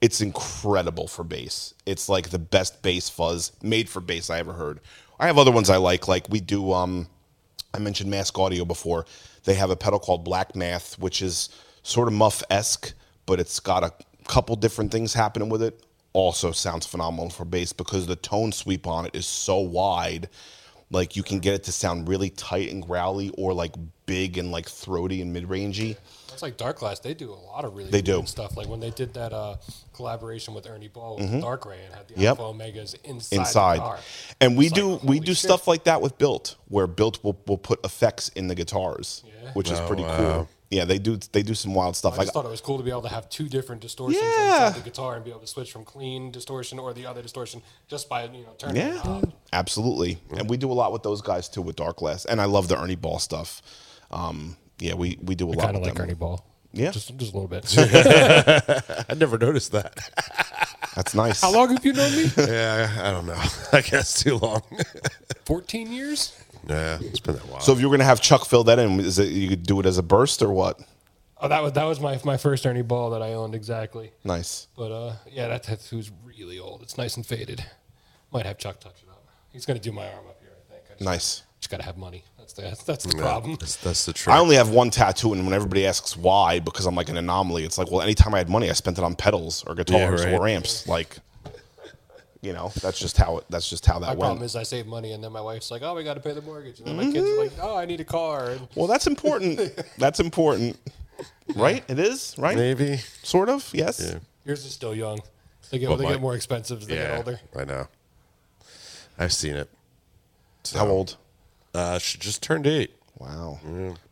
[0.00, 1.74] It's incredible for bass.
[1.84, 4.80] It's like the best bass fuzz made for bass I ever heard.
[5.20, 6.08] I have other ones I like.
[6.08, 7.08] Like we do um
[7.74, 9.04] I mentioned Mask Audio before.
[9.44, 11.50] They have a pedal called Black Math, which is
[11.82, 12.94] sort of muff esque,
[13.26, 13.92] but it's got a
[14.26, 15.84] couple different things happening with it.
[16.14, 20.28] Also sounds phenomenal for bass because the tone sweep on it is so wide.
[20.90, 23.74] Like you can get it to sound really tight and growly, or like
[24.06, 25.96] big and like throaty and mid rangey.
[26.28, 27.02] That's like Darkglass.
[27.02, 28.22] They do a lot of really They do.
[28.26, 28.56] stuff.
[28.56, 29.56] Like when they did that uh,
[29.92, 32.22] collaboration with Ernie Ball with Darkray and had the Mm-hmm.
[32.22, 32.38] Yep.
[32.38, 33.76] Alpha Omegas inside, inside.
[33.78, 33.98] the car.
[34.40, 35.38] And we It's do like, we do shit.
[35.38, 39.50] stuff like that with Bilt, where Bilt will, will put effects in the guitars, Yeah.
[39.54, 40.16] which is Oh, pretty wow.
[40.16, 40.48] cool.
[40.74, 42.14] Yeah, they do they do some wild stuff.
[42.14, 44.20] I Like just thought it was cool to be able to have two different distortions
[44.22, 44.66] Yeah.
[44.68, 47.62] inside the guitar and be able to switch from clean distortion or the other distortion
[47.88, 49.32] just by you know turning yeah, the knob.
[49.52, 50.18] absolutely.
[50.36, 52.26] And we do a lot with those guys too with Darkglass.
[52.26, 53.62] And I love the Ernie Ball stuff.
[54.10, 56.02] Um, yeah, we we do a lot Kind of like them.
[56.02, 56.44] Ernie Ball.
[56.72, 56.90] Yeah.
[56.90, 57.64] just just a little bit.
[59.08, 59.94] I never noticed that.
[60.96, 61.40] That's nice.
[61.40, 62.30] How long have you known me?
[62.36, 63.42] yeah, I don't know.
[63.72, 64.62] I guess too long.
[65.44, 66.32] Fourteen years.
[66.68, 67.60] Yeah, it's been a while.
[67.60, 69.80] So if you were gonna have Chuck fill that in, is it you could do
[69.80, 70.80] it as a burst or what?
[71.38, 74.12] Oh, that was that was my my first Ernie Ball that I owned exactly.
[74.24, 74.68] Nice.
[74.76, 76.82] But uh, yeah, that tattoo's really old.
[76.82, 77.64] It's nice and faded.
[78.32, 79.26] Might have Chuck touch it up.
[79.52, 80.50] He's gonna do my arm up here.
[80.52, 80.84] I think.
[80.86, 81.42] I just, Nice.
[81.60, 82.24] Just gotta have money.
[82.38, 83.56] That's the that's, that's the Yeah, problem.
[83.58, 84.34] That's, that's the truth.
[84.34, 87.64] I only have one tattoo, and when everybody asks why, because I'm like an anomaly,
[87.64, 90.34] it's like, well, anytime I had money, I spent it on pedals or guitars right.
[90.34, 90.86] or amps.
[90.86, 91.16] Like,
[92.44, 93.44] you know, that's just how it.
[93.50, 94.20] That's just how that My went.
[94.20, 96.32] problem is I save money and then my wife's like, "Oh, we got to pay
[96.32, 98.86] the mortgage," and then my kids are like, "Oh, I need a car." And well,
[98.86, 99.60] that's important.
[99.98, 100.76] that's important,
[101.56, 101.82] right?
[101.88, 102.56] It is, right?
[102.56, 102.98] Maybe.
[103.22, 103.68] Sort of.
[103.72, 104.00] Yes.
[104.12, 104.18] Yeah.
[104.44, 105.20] yours is still young.
[105.70, 107.40] They get Well, they my- get more expensive as they get older.
[107.56, 107.88] I know.
[109.18, 109.68] I've seen it.
[110.74, 111.16] How old?
[111.74, 112.94] Uh, she just turned eight.
[113.18, 113.58] Wow.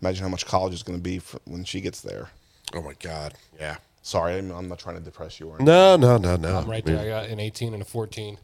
[0.00, 2.30] Imagine how much college is going to be for when she gets there.
[2.74, 3.34] Oh my god.
[3.58, 3.76] Yeah.
[4.02, 5.66] Sorry, I'm, I'm not trying to depress you or anything.
[5.66, 6.58] No, no, no, no.
[6.58, 6.98] I'm right there.
[6.98, 8.36] I got an 18 and a 14.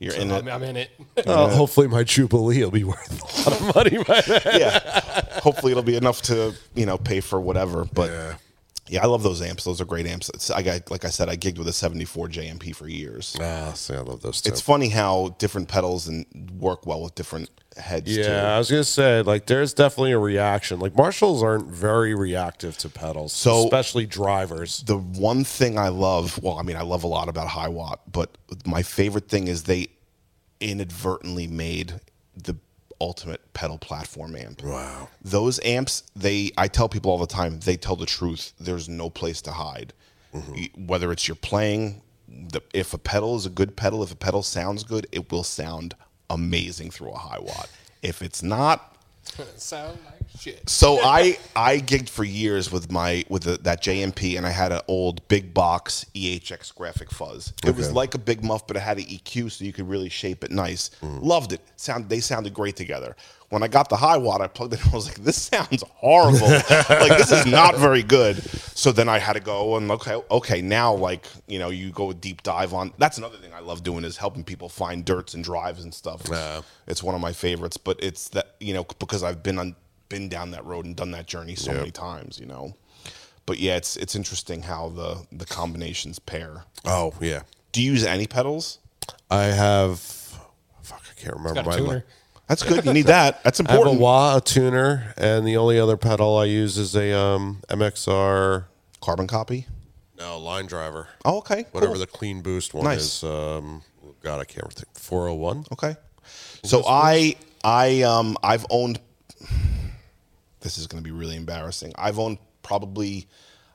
[0.00, 0.50] You're So in I'm, it.
[0.52, 0.90] I'm in it.
[1.26, 4.42] Uh, hopefully, my jubilee will be worth a lot of money by then.
[4.60, 5.40] yeah.
[5.40, 7.84] Hopefully, it'll be enough to you know pay for whatever.
[7.86, 8.34] But Yeah.
[8.86, 9.64] Yeah, I love those amps.
[9.64, 10.28] Those are great amps.
[10.34, 13.34] It's, I got like I said, I gigged with a 74 JMP for years.
[13.40, 14.42] Ah, see, I love those.
[14.42, 14.50] Too.
[14.50, 16.26] It's funny how different pedals and
[16.58, 18.14] work well with different heads.
[18.14, 20.80] Yeah, I was gonna say like there's definitely a reaction.
[20.80, 24.82] Like Marshalls aren't very reactive to pedals, So- especially drivers.
[24.82, 28.36] the one thing I love, well, I mean, I love a lot about Hiwatt, but
[28.66, 29.88] my favorite thing is they
[30.60, 32.00] inadvertently made
[32.36, 32.56] the
[33.04, 34.62] ultimate pedal platform amp.
[34.62, 35.08] Wow.
[35.22, 38.52] Those amps, they I tell people all the time, they tell the truth.
[38.58, 39.92] There's no place to hide.
[40.34, 40.52] Mm-hmm.
[40.52, 44.16] Y- Whether it's you're playing, the, if a pedal is a good pedal, if a
[44.16, 45.94] pedal sounds good, it will sound
[46.30, 47.68] amazing through a Hiwatt.
[48.02, 48.90] If it's not,
[49.56, 50.68] Sound like shit.
[50.68, 54.72] so I I gigged for years with my with the, that JMP, and I had
[54.72, 57.52] an old big box EHX graphic fuzz.
[57.64, 57.94] It was Okay.
[57.94, 60.50] like a big muff, but it had an EQ, so you could really shape it
[60.50, 60.90] nice.
[61.02, 61.22] Mm.
[61.22, 61.60] Loved it.
[61.76, 63.16] Sound they sounded great together.
[63.50, 64.84] When I got the Hiwatt, I plugged it.
[64.84, 66.48] in, I was like, "This sounds horrible.
[66.48, 68.42] like this is not very good."
[68.76, 70.60] So then I had to go and okay, okay.
[70.62, 72.92] Now, like you know, you go a deep dive on.
[72.98, 76.22] That's another thing I love doing is helping people find dirts and drives and stuff.
[76.28, 76.62] Yeah.
[76.88, 79.76] It's one of my favorites, but it's that you know because I've been on
[80.14, 81.80] been down that road and done that journey so Yep.
[81.80, 82.74] many times, you know.
[83.46, 86.64] But yeah, it's it's interesting how the the combinations pair.
[86.84, 87.42] Oh yeah,
[87.72, 88.78] Do you use any pedals?
[89.30, 89.98] I have.
[90.82, 91.76] Fuck, I can't remember my.
[91.76, 92.04] tuner.
[92.48, 92.84] That's good.
[92.84, 93.42] You need that.
[93.42, 93.86] That's important.
[93.88, 97.12] I have a wah, a tuner, and the only other pedal I use is a
[97.18, 98.64] um, MXR.
[99.00, 99.66] Carbon copy.
[100.18, 101.08] No, line driver.
[101.24, 101.66] Oh, okay.
[101.72, 102.00] Whatever cool.
[102.00, 103.22] the clean boost one Nice.
[103.22, 103.24] is.
[103.24, 103.82] Um,
[104.22, 104.88] God, I can't think.
[104.96, 105.64] Four hundred one.
[105.72, 105.96] Okay.
[106.64, 109.00] So I I um I've owned.
[110.64, 111.92] This is going to be really embarrassing.
[111.96, 113.28] I've owned probably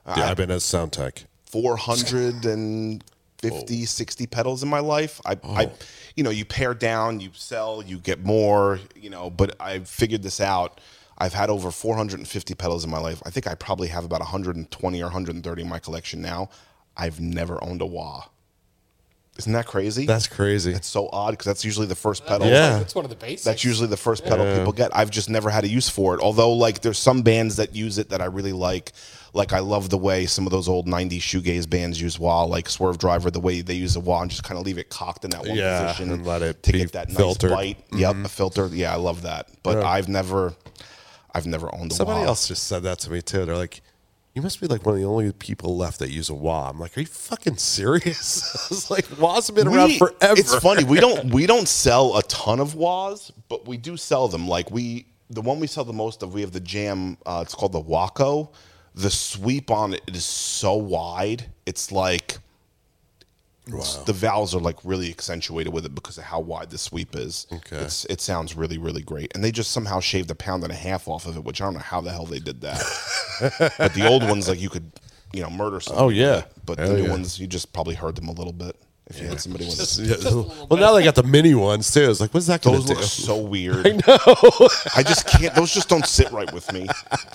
[0.04, 1.24] uh, Yeah, I've been at Soundtech.
[1.46, 5.18] 450 60 pedals in my life.
[5.24, 5.54] I, oh.
[5.54, 5.70] I
[6.16, 10.22] you know you pare down you sell you get more you know but I've figured
[10.22, 10.80] this out.
[11.16, 13.22] I've had over 450 pedals in my life.
[13.24, 16.50] I think i probably have about 120 or 130 in my collection now.
[16.96, 18.24] I've never owned a wah
[19.40, 20.72] isn't that crazy That's crazy.
[20.72, 22.78] it's so odd because that's usually the first pedal Yeah.
[22.78, 23.44] That's one of the basics.
[23.44, 24.90] that's usually the first pedal people get.
[24.96, 26.20] I've just never had a use for it.
[26.20, 28.92] Although, like, there's some bands that use it that I really like.
[29.32, 32.66] Like, I love the way some of those old '90s shoegaze bands use wah, like
[32.68, 35.30] Swervedriver, the way they use a wah and just kind of leave it cocked in
[35.30, 37.50] that one Yeah, position and let it to be get that filtered.
[37.52, 37.56] Mm-hmm.
[37.60, 37.98] nice bite.
[38.00, 38.66] Yep, a filter.
[38.72, 39.48] Yeah, I love that.
[39.62, 39.88] But Yeah.
[39.88, 40.54] I've never,
[41.32, 42.26] I've never owned a Somebody wah.
[42.26, 43.44] else just said that to me too.
[43.46, 43.82] They're like,
[44.34, 46.78] "You must be like one of the only people left that use a wah." I'm
[46.78, 50.54] like, "Are you fucking serious?" I was like, "Wahs have been around We- forever." It's
[50.56, 50.84] funny.
[50.84, 54.46] We don't we don't sell a ton of wahs, but we do sell them.
[54.48, 57.16] Like we the one we sell the most of, we have the Jam.
[57.24, 58.52] Uh, it's called the WahCko.
[58.94, 61.50] The sweep on it is so wide.
[61.66, 62.38] It's like
[63.78, 67.14] it's- the vowels are like really accentuated with it because of how wide the sweep
[67.16, 67.46] is.
[67.52, 67.76] Okay.
[67.76, 70.76] It's, it sounds really really great, and they just somehow shaved a pound and a
[70.76, 72.82] half off of it, which I don't know how the hell they did that.
[73.78, 74.90] but the old ones, like you could,
[75.32, 76.04] you know, murder someone.
[76.04, 76.44] Oh, yeah.
[76.66, 77.10] but Hell the new yeah.
[77.10, 78.76] ones, you just probably hurt them a little bit
[79.10, 80.22] if you had somebody with it.
[80.24, 80.30] Yeah.
[80.70, 82.08] well, now they got the mini ones too.
[82.08, 83.04] It's like, what's that going Those look do?
[83.04, 83.86] so weird.
[83.86, 84.68] I know.
[84.96, 85.54] I just can't.
[85.54, 86.86] Those just don't sit right with me.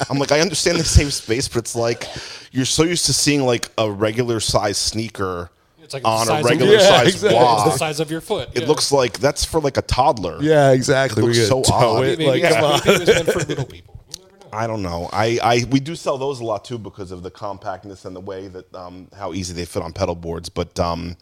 [0.09, 2.07] I'm like, I understand they save space, but it's like
[2.51, 5.49] you're so used to seeing like a regular size sneaker
[5.85, 7.39] It's like on a size of regular Yeah, size exactly.
[7.39, 8.49] It's the size of your foot.
[8.55, 8.67] It yeah.
[8.67, 10.39] looks like that's for like a toddler.
[10.41, 11.21] Yeah, exactly.
[11.21, 12.05] Looks we so so odd.
[12.05, 12.17] it.
[12.17, 12.79] Maybe, Like, yeah, come on.
[12.85, 14.03] maybe it was meant for little people.
[14.17, 14.49] You never know.
[14.51, 15.09] I don't know.
[15.13, 18.19] I, I we do sell those a lot too because of the compactness and the
[18.19, 20.49] way that um, how easy they fit on pedal boards.
[20.49, 21.17] But um,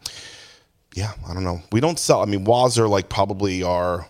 [0.94, 1.60] yeah, I don't know.
[1.70, 2.22] We don't sell.
[2.22, 4.08] I mean, wahs are like probably our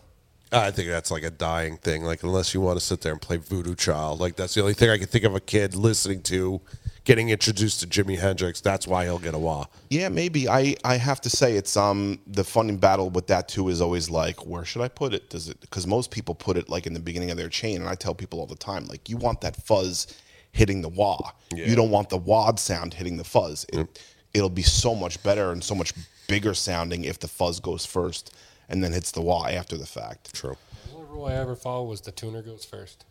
[0.55, 2.05] I think that's like a dying thing.
[2.05, 4.75] Like unless you want to sit there and play Voodoo Child, like that's the only
[4.75, 6.61] thing I can think of a kid listening to,
[7.05, 8.61] getting introduced to Jimi Hendrix.
[8.61, 9.67] That's why he'll get a wah.
[9.91, 10.49] Yeah, maybe.
[10.49, 14.11] I, I have to say it's um the fun battle with that too is always
[14.11, 15.29] like where should I put it?
[15.31, 17.89] Does it because most people put it like in the beginning of their chain, and
[17.89, 20.07] I tell people all the time like you want that fuzz
[20.53, 21.33] hitting the wah.
[21.53, 23.67] You don't want the wah sound hitting the fuzz.
[23.73, 24.01] It,
[24.35, 25.93] It'll be so much better and so much
[26.27, 28.35] bigger sounding if the fuzz goes first
[28.69, 30.35] and then hits the wall after the fact.
[30.35, 30.57] True.
[30.89, 33.05] The only rule I ever followed was the tuner goes first.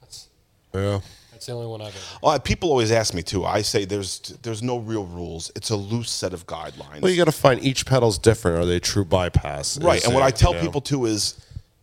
[0.00, 0.28] That's
[0.72, 1.00] Yeah.
[1.32, 1.98] that's the only one I've ever.
[2.22, 3.44] Oh, well, people always ask me too.
[3.44, 5.50] I say there's there's no real rules.
[5.56, 7.00] It's a loose set of guidelines.
[7.00, 8.58] Well, you got to find each pedal's different.
[8.58, 9.78] Are they true bypass?
[9.78, 9.98] Right.
[9.98, 10.62] Is And what I tell you know?
[10.64, 11.40] people too is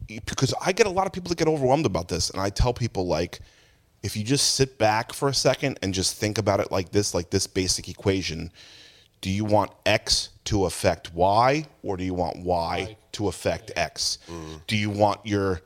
[0.07, 2.73] because I get a lot of people that get overwhelmed about this, and I tell
[2.73, 3.39] people like,
[4.03, 7.13] if you just sit back for a second and just think about it like this,
[7.13, 8.51] like this basic equation,
[9.21, 14.17] do you want X to affect Y or do you want Y to affect X?
[14.67, 15.61] Do you want your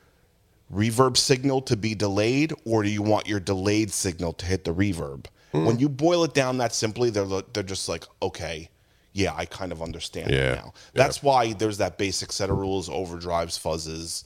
[0.73, 4.73] reverb signal to be delayed or do you want your delayed signal to hit the
[4.73, 5.25] reverb?
[5.51, 8.69] When you boil it down that simply, they're they're just like, okay,
[9.13, 10.51] yeah, I kind of understand Yeah.
[10.51, 10.73] it now.
[10.93, 14.25] That's why there's that basic set of rules: overdrives, fuzzes,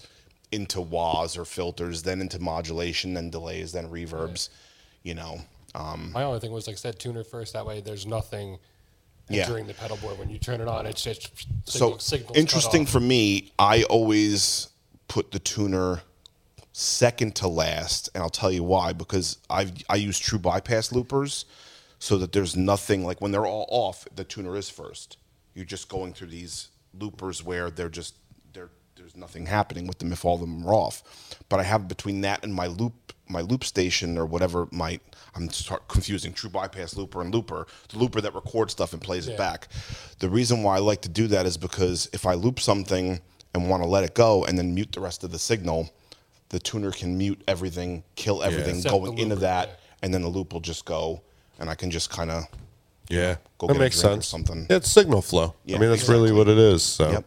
[0.51, 4.49] into wahs or filters, then into modulation, then delays, then reverbs.
[5.03, 5.41] You know,
[5.75, 7.53] um, My only thing was like I said, tuner first.
[7.53, 8.57] That way, there's nothing
[9.29, 9.43] Yeah.
[9.43, 10.85] entering the pedal board when you turn it on.
[10.85, 11.29] It's just
[11.65, 13.51] signal, so interesting for me.
[13.59, 14.69] I always
[15.07, 16.01] put the tuner
[16.73, 18.93] second to last, and I'll tell you why.
[18.93, 21.45] Because I I use true bypass loopers,
[21.99, 25.17] so that there's nothing like when they're all off, the tuner is first.
[25.53, 28.15] You're just going through these loopers where they're just
[28.99, 31.37] there's nothing happening with them if all of them are off.
[31.47, 34.99] But I have between that and my loop my loop station or whatever my
[35.35, 39.27] I'm start confusing true bypass looper and looper, the looper that records stuff and plays
[39.27, 39.67] it back.
[40.17, 43.19] The reason why I like to do that is because if I loop something
[43.53, 45.91] and want to let it go and then mute the rest of the signal,
[46.49, 49.75] the tuner can mute everything, kill everything Except the going into that, yeah.
[50.01, 51.21] and then the loop will just go,
[51.59, 52.45] and I can just kind of
[53.07, 54.27] Yeah, Go that get a makes drink or sense.
[54.27, 54.65] something.
[54.69, 55.53] Yeah, it's signal flow.
[55.65, 56.81] Yeah, I mean, that's really what it is.
[56.81, 57.25] So, yep.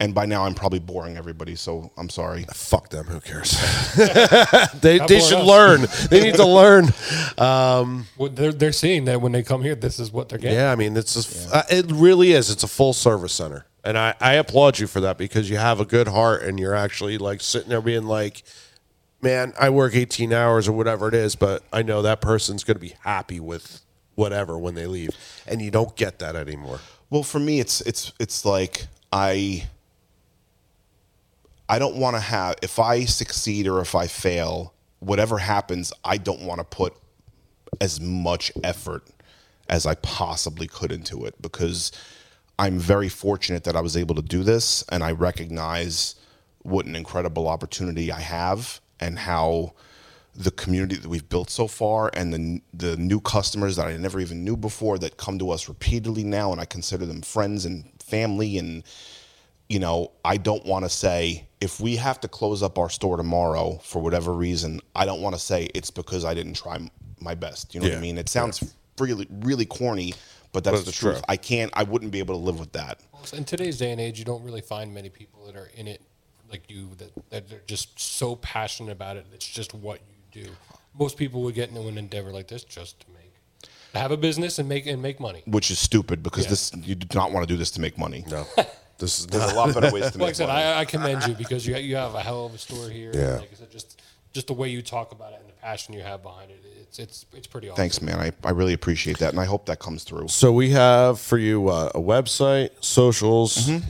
[0.00, 2.46] And by now I'm probably boring everybody, so I'm sorry.
[2.54, 3.04] fuck them.
[3.04, 3.50] Who cares?
[4.80, 5.46] they Not they more should us.
[5.46, 5.80] learn.
[6.08, 6.86] They need to learn.
[7.38, 10.56] Um, Well, they're they're seeing that when they come here, this is what they're getting.
[10.58, 12.50] yeah, I mean, it's just, uh, it really is.
[12.50, 15.80] It's a full service center, and I I applaud you for that because you have
[15.80, 18.42] a good heart and you're actually like sitting there being like.
[19.22, 22.76] Man, I work 18 hours or whatever it is, but I know that person's going
[22.76, 23.82] to be happy with
[24.14, 25.10] whatever when they leave.
[25.46, 26.80] And you don't get that anymore.
[27.10, 29.68] Well, for me, it's it's it's like I
[31.70, 36.16] I don't want to have if I succeed or if I fail, whatever happens, I
[36.16, 36.94] don't want to put
[37.80, 39.04] as much effort
[39.68, 41.92] as I possibly could into it because
[42.58, 46.16] I'm very fortunate that I was able to do this and I recognize
[46.62, 49.74] what an incredible opportunity I have and how
[50.34, 54.18] the community that we've built so far and the the new customers that I never
[54.18, 57.84] even knew before that come to us repeatedly now and I consider them friends and
[58.02, 58.82] family and
[59.68, 63.16] you know, I don't want to say if we have to close up our store
[63.16, 66.78] tomorrow for whatever reason, I don't want to say it's because I didn't try
[67.20, 67.74] my best.
[67.74, 68.16] You know what I mean?
[68.18, 70.14] It sounds really really corny,
[70.52, 71.14] but that's But the it's truth.
[71.16, 71.24] true.
[71.28, 73.00] I can't I wouldn't be able to live with that.
[73.34, 76.00] In today's day and age, you don't really find many people that are in it
[76.50, 79.26] like you that, that they're just so passionate about it.
[79.32, 80.00] It's just what
[80.32, 80.50] you do.
[80.98, 83.16] Most people would get into an endeavor like this just to make
[83.92, 85.42] to have a business and make and make money.
[85.46, 86.50] Which is stupid because Yeah.
[86.50, 88.24] this you do not want to do this to make money.
[88.30, 88.46] No,
[89.00, 89.52] this is There's not.
[89.52, 90.20] a lot better ways to make it.
[90.20, 90.62] Like I said, money.
[90.62, 93.10] I, I commend you because you you have a hell of a store here.
[93.12, 93.38] Yeah.
[93.38, 94.00] Like I said, just
[94.32, 96.98] just the way you talk about it and the passion you have behind it, it's
[96.98, 97.76] it's it's pretty awesome.
[97.76, 98.18] Thanks, man.
[98.20, 100.28] I, I really appreciate that, and I hope that comes through.
[100.28, 103.56] So we have for you uh, a website, socials.
[103.56, 103.88] Mm-hmm.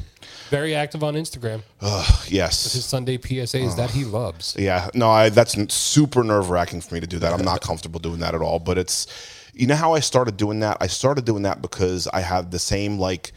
[0.51, 1.63] Very active on Instagram.
[1.81, 2.73] His Yes.
[2.73, 4.57] His Sunday PSAs that he loves.
[4.59, 4.89] Yeah.
[4.95, 7.33] No, I, that's super nerve wracking for me to do that.
[7.33, 8.59] I'm not comfortable doing that at all.
[8.59, 9.07] But it's,
[9.55, 10.77] you know how I started doing that?
[10.81, 13.31] I started doing that because I have the same like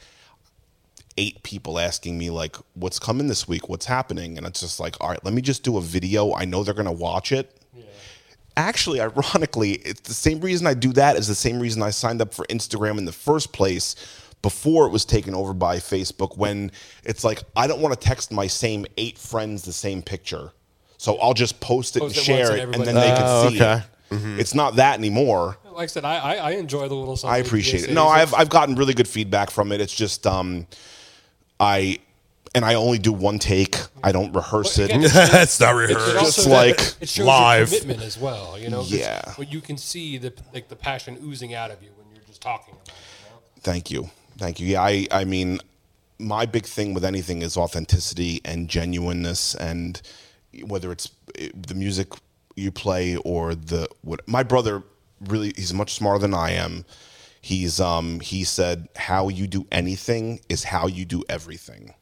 [1.18, 3.70] eight people asking me like, "What's coming this week?
[3.70, 6.34] What's happening?" And it's just like, all right, let me just do a video.
[6.34, 7.56] I know they're gonna watch it.
[8.56, 12.22] Actually, ironically, it's the same reason I do that is the same reason I signed
[12.22, 13.96] up for Instagram in the first place
[14.42, 16.72] before it was taken over by Facebook when
[17.04, 20.52] it's like I don't want to text my same eight friends the same picture.
[20.98, 23.16] So I'll just post it Post and it share it and everybody- then they Oh,
[23.16, 23.74] can see okay.
[23.78, 24.40] it.
[24.40, 25.58] It's not that anymore.
[25.72, 27.18] Like I said, I I, I enjoy the little.
[27.18, 27.94] Sunday I appreciate it.
[27.94, 29.82] No, I've I've gotten really good feedback from it.
[29.82, 30.68] It's just um
[31.60, 32.00] I
[32.56, 33.78] and I only do one take.
[34.04, 34.86] I don't rehearse it.
[34.92, 37.72] Again, That's not It It's just also- like it shows live.
[37.72, 38.60] your commitment as well.
[38.60, 39.34] You know, 'cause Yeah.
[39.38, 42.42] But you can see the like the passion oozing out of you when you're just
[42.42, 42.94] talking about it.
[43.24, 43.42] You know?
[43.62, 44.10] Thank you.
[44.38, 44.68] Thank you.
[44.68, 45.60] Yeah, I, I mean,
[46.20, 50.02] my big thing with anything is authenticity and genuineness, and
[50.66, 52.10] whether it's eh, the music
[52.56, 54.28] you play or the what.
[54.28, 54.84] My brother
[55.22, 56.86] really, he's much smarter than I am.
[57.44, 61.94] He's um he said how you do anything is how you do everything.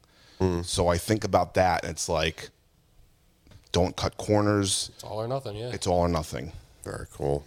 [0.62, 2.50] So I think about that, and it's like,
[3.70, 4.90] don't cut corners.
[4.94, 5.56] It's all or nothing.
[5.56, 6.50] Yeah, It's all or nothing.
[6.82, 7.44] Very cool.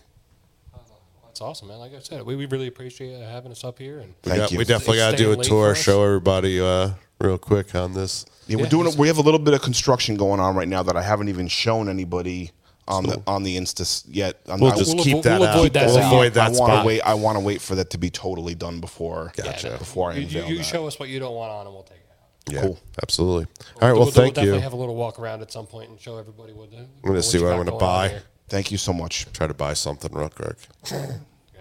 [1.26, 1.80] that's awesome, man.
[1.80, 4.14] Like I said, we, we really appreciate having us up here and.
[4.24, 4.58] Thank Yeah, you.
[4.60, 8.26] we definitely got to do a tour, show everybody uh, real quick on this.
[8.48, 8.94] Yeah, we're Yeah, doing.
[8.94, 11.28] A, we have a little bit of construction going on right now that I haven't
[11.28, 12.52] even shown anybody
[12.88, 14.40] on the on the Insta yet.
[14.48, 15.56] I'm We'll not- just We'll keep avo- that we'll out.
[15.58, 16.14] avoid that we'll spot.
[16.14, 17.02] avoid that I want to wait.
[17.02, 19.32] I want to wait for that to be totally done before.
[19.36, 19.70] Gotcha.
[19.70, 20.64] Yeah, Before I you, unveil you, you that.
[20.66, 22.54] show us what you don't want on, and we'll take it out.
[22.54, 22.80] Yeah, Cool.
[23.02, 23.46] absolutely.
[23.82, 24.52] All right, well, we'll, thank we'll you.
[24.52, 26.70] definitely have a little walk around at some point and show everybody what.
[26.72, 28.22] The, I'm gonna see what I'm gonna buy.
[28.50, 29.26] Thank you so much.
[29.34, 30.58] Try to buy something real quick.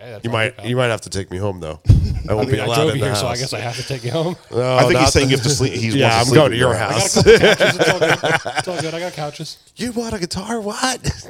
[0.05, 1.81] Okay, You might you might have to take me home though.
[2.29, 3.21] I won't I mean, be I allowed drove in you the here, house.
[3.21, 4.37] so I guess I have to take you home.
[4.51, 5.73] No, I think he's saying the- you have to sleep.
[5.75, 7.15] He's Yeah, wants I'm sleep going to your your house.
[7.23, 7.41] couches.
[7.41, 8.19] It's all good.
[8.59, 8.95] It's all good.
[8.95, 9.59] I got couches.
[9.77, 10.61] you want a guitar?
[10.61, 11.27] What?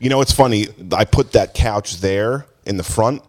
[0.00, 0.66] You know, it's funny.
[0.92, 3.22] I put that couch there in the front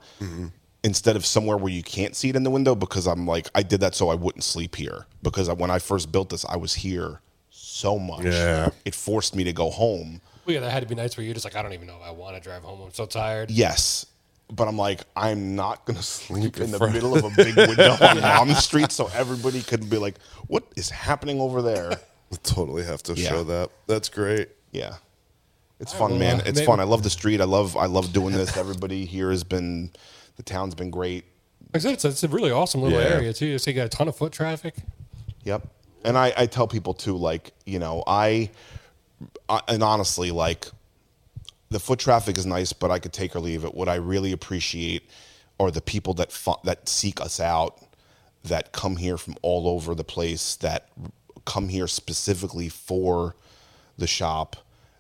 [0.84, 3.64] instead of somewhere where you can't see it in the window because I'm like, I
[3.64, 6.74] did that so I wouldn't sleep here because when I first built this, I was
[6.74, 7.22] here
[7.52, 8.26] so much.
[8.26, 8.70] Yeah.
[8.86, 10.20] It forced me to go home.
[10.46, 11.96] Well, yeah, that had to be nights where you're just like, I don't even know
[11.96, 12.82] if I want to drive home.
[12.82, 13.50] I'm so tired.
[13.52, 14.06] Yes.
[14.52, 16.94] But I'm like, I'm not going to sleep in the front.
[16.94, 20.16] middle of a big window on Mom Street so everybody could be like,
[20.48, 21.92] what is happening over there?
[22.30, 23.30] We'll totally have to Yeah.
[23.30, 23.70] show that.
[23.86, 24.50] That's great.
[24.72, 24.96] Yeah.
[25.80, 26.38] It's All fun, man.
[26.40, 26.80] well, It's maybe- fun.
[26.80, 27.42] I love the street.
[27.42, 28.58] I love I love doing this.
[28.58, 29.92] Everybody here has been
[30.38, 31.26] the town's been great.
[31.72, 33.06] Like I said, it's, it's a really awesome little Yeah.
[33.08, 33.60] area too.
[33.60, 34.74] So you got a ton of foot traffic.
[35.44, 35.68] Yep.
[36.04, 38.50] And I, I tell people too, like, you know, I,
[39.48, 40.66] I and honestly, like
[41.74, 43.74] the foot traffic is nice, but I could take or leave it.
[43.74, 45.10] What I really appreciate
[45.60, 47.80] are the people that fu- that seek us out,
[48.44, 50.90] that come here from all over the place, that
[51.46, 53.36] come here specifically for
[53.98, 54.56] the shop,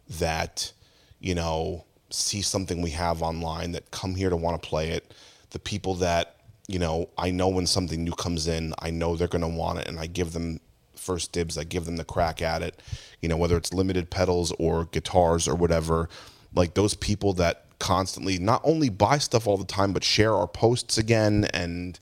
[0.10, 0.74] that
[1.20, 5.14] you know see something we have online, that come here to want to play it.
[5.52, 9.28] The people that you know, I know when something new comes in, I know they're
[9.28, 10.60] going to want it, and I give them
[10.96, 11.58] first dibs.
[11.58, 12.82] I give them the crack at it.
[13.22, 16.10] You know, whether it's limited pedals or guitars or whatever.
[16.56, 20.48] Like those people that constantly not only buy stuff all the time, but share our
[20.48, 22.00] posts again, and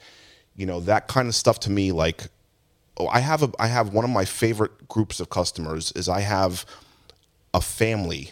[0.55, 1.59] you know that kind of stuff.
[1.61, 2.27] To me, like,
[2.97, 6.21] oh, I have a, I have one of my favorite groups of customers is I
[6.21, 6.65] have
[7.53, 8.31] a family,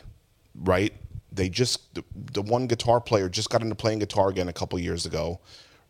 [0.56, 0.94] right?
[1.32, 4.78] They just the, the one guitar player just got into playing guitar again a couple
[4.80, 5.40] years ago,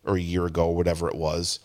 [0.05, 1.59] or a year ago, or whatever it was.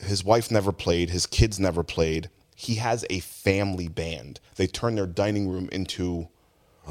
[0.00, 1.10] His wife never played.
[1.10, 2.30] His kids never played.
[2.54, 4.38] He has a family band.
[4.56, 6.28] They turn their dining room into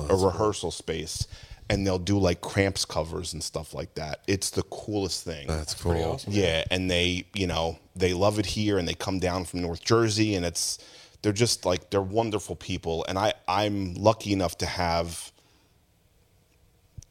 [0.09, 1.27] a rehearsal space,
[1.69, 4.21] and they'll do like cramps covers and stuff like that.
[4.27, 5.47] It's the coolest thing.
[5.47, 6.13] That's pretty cool.
[6.13, 6.33] awesome.
[6.33, 9.83] Yeah, and they, you know, they love it here, and they come down from North
[9.83, 10.79] Jersey, and it's
[11.21, 15.31] they're just like they're wonderful people, and I I'm lucky enough to have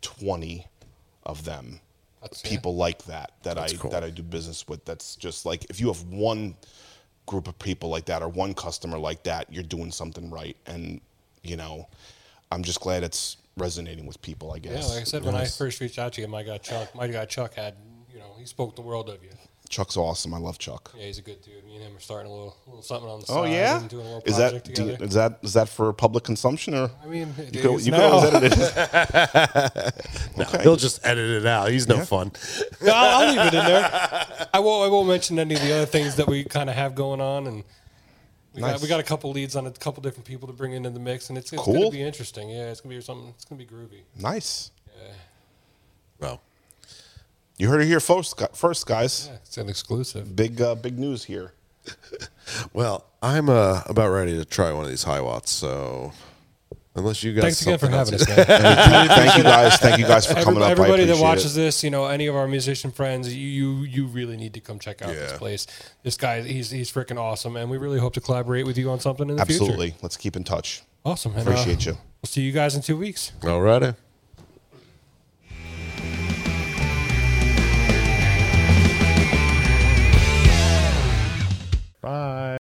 [0.01, 0.67] twenty
[1.25, 1.81] of them,
[2.23, 2.51] That's- yeah.
[2.51, 3.91] people like that that I cool.
[3.91, 4.85] that I do business with.
[4.85, 6.55] That's just like if you have one
[7.27, 11.01] group of people like that or one customer like that, you're doing something right, and
[11.43, 11.87] you know,
[12.51, 14.53] I'm just glad it's resonating with people.
[14.53, 14.89] I guess.
[14.89, 17.07] Yeah, like I said, when I first reached out to you, my guy Chuck, my
[17.09, 17.75] guy Chuck had,
[18.13, 19.31] you know, he spoke the world of you.
[19.69, 20.33] Chuck's awesome.
[20.33, 20.93] I love Chuck.
[20.97, 21.63] Yeah, he's a good dude.
[21.67, 23.39] Me and him are starting a little, little something on the oh, side.
[23.41, 25.05] Oh yeah, and doing a little is project that do you- together.
[25.05, 27.93] is that is that for public consumption or I mean, it you could, is you
[27.93, 28.13] could now.
[28.13, 29.95] always edit it.
[30.39, 31.71] No, He'll just edit it out.
[31.71, 32.33] He's no fun.
[32.81, 33.91] No, I'll, I'll leave it in there.
[34.55, 34.87] I won't.
[34.87, 37.47] I won't mention any of the other things that we kind of have going on,
[37.47, 37.65] and
[38.63, 40.91] we got we got a couple leads on a couple different people to bring into
[40.91, 41.75] the mix, and it's, it's Cool.
[41.75, 42.51] going to be interesting.
[42.51, 43.29] Yeah, it's going to be something.
[43.37, 44.03] It's going to be groovy.
[44.21, 44.71] Nice.
[45.01, 45.13] Yeah.
[46.21, 46.41] Well,
[47.59, 49.29] You heard it here first, first guys.
[49.31, 50.35] Yeah, it's an exclusive.
[50.37, 51.53] Big uh, big news here.
[52.73, 55.49] well, I'm uh, about ready to try one of these Hiwatts.
[55.49, 56.13] So,
[56.99, 58.45] unless you guys, Thanks again for having us, man.
[58.47, 59.77] Thank you guys.
[59.79, 60.69] Thank you guys for Every- coming up.
[60.69, 61.61] I everybody that watches it.
[61.61, 64.79] this, you know, any of our musician friends, you you, you really need to come
[64.79, 65.67] check out this place.
[66.03, 69.01] This guy, he's he's freaking awesome, and we really hope to collaborate with you on
[69.01, 69.63] something in the future.
[69.63, 69.95] Absolutely.
[70.03, 70.83] Let's keep in touch.
[71.05, 71.33] Awesome.
[71.37, 71.99] And, Appreciate uh, you.
[72.23, 73.33] We'll see you guys in two weeks.
[73.41, 73.95] Alrighty.
[82.01, 82.49] Bye.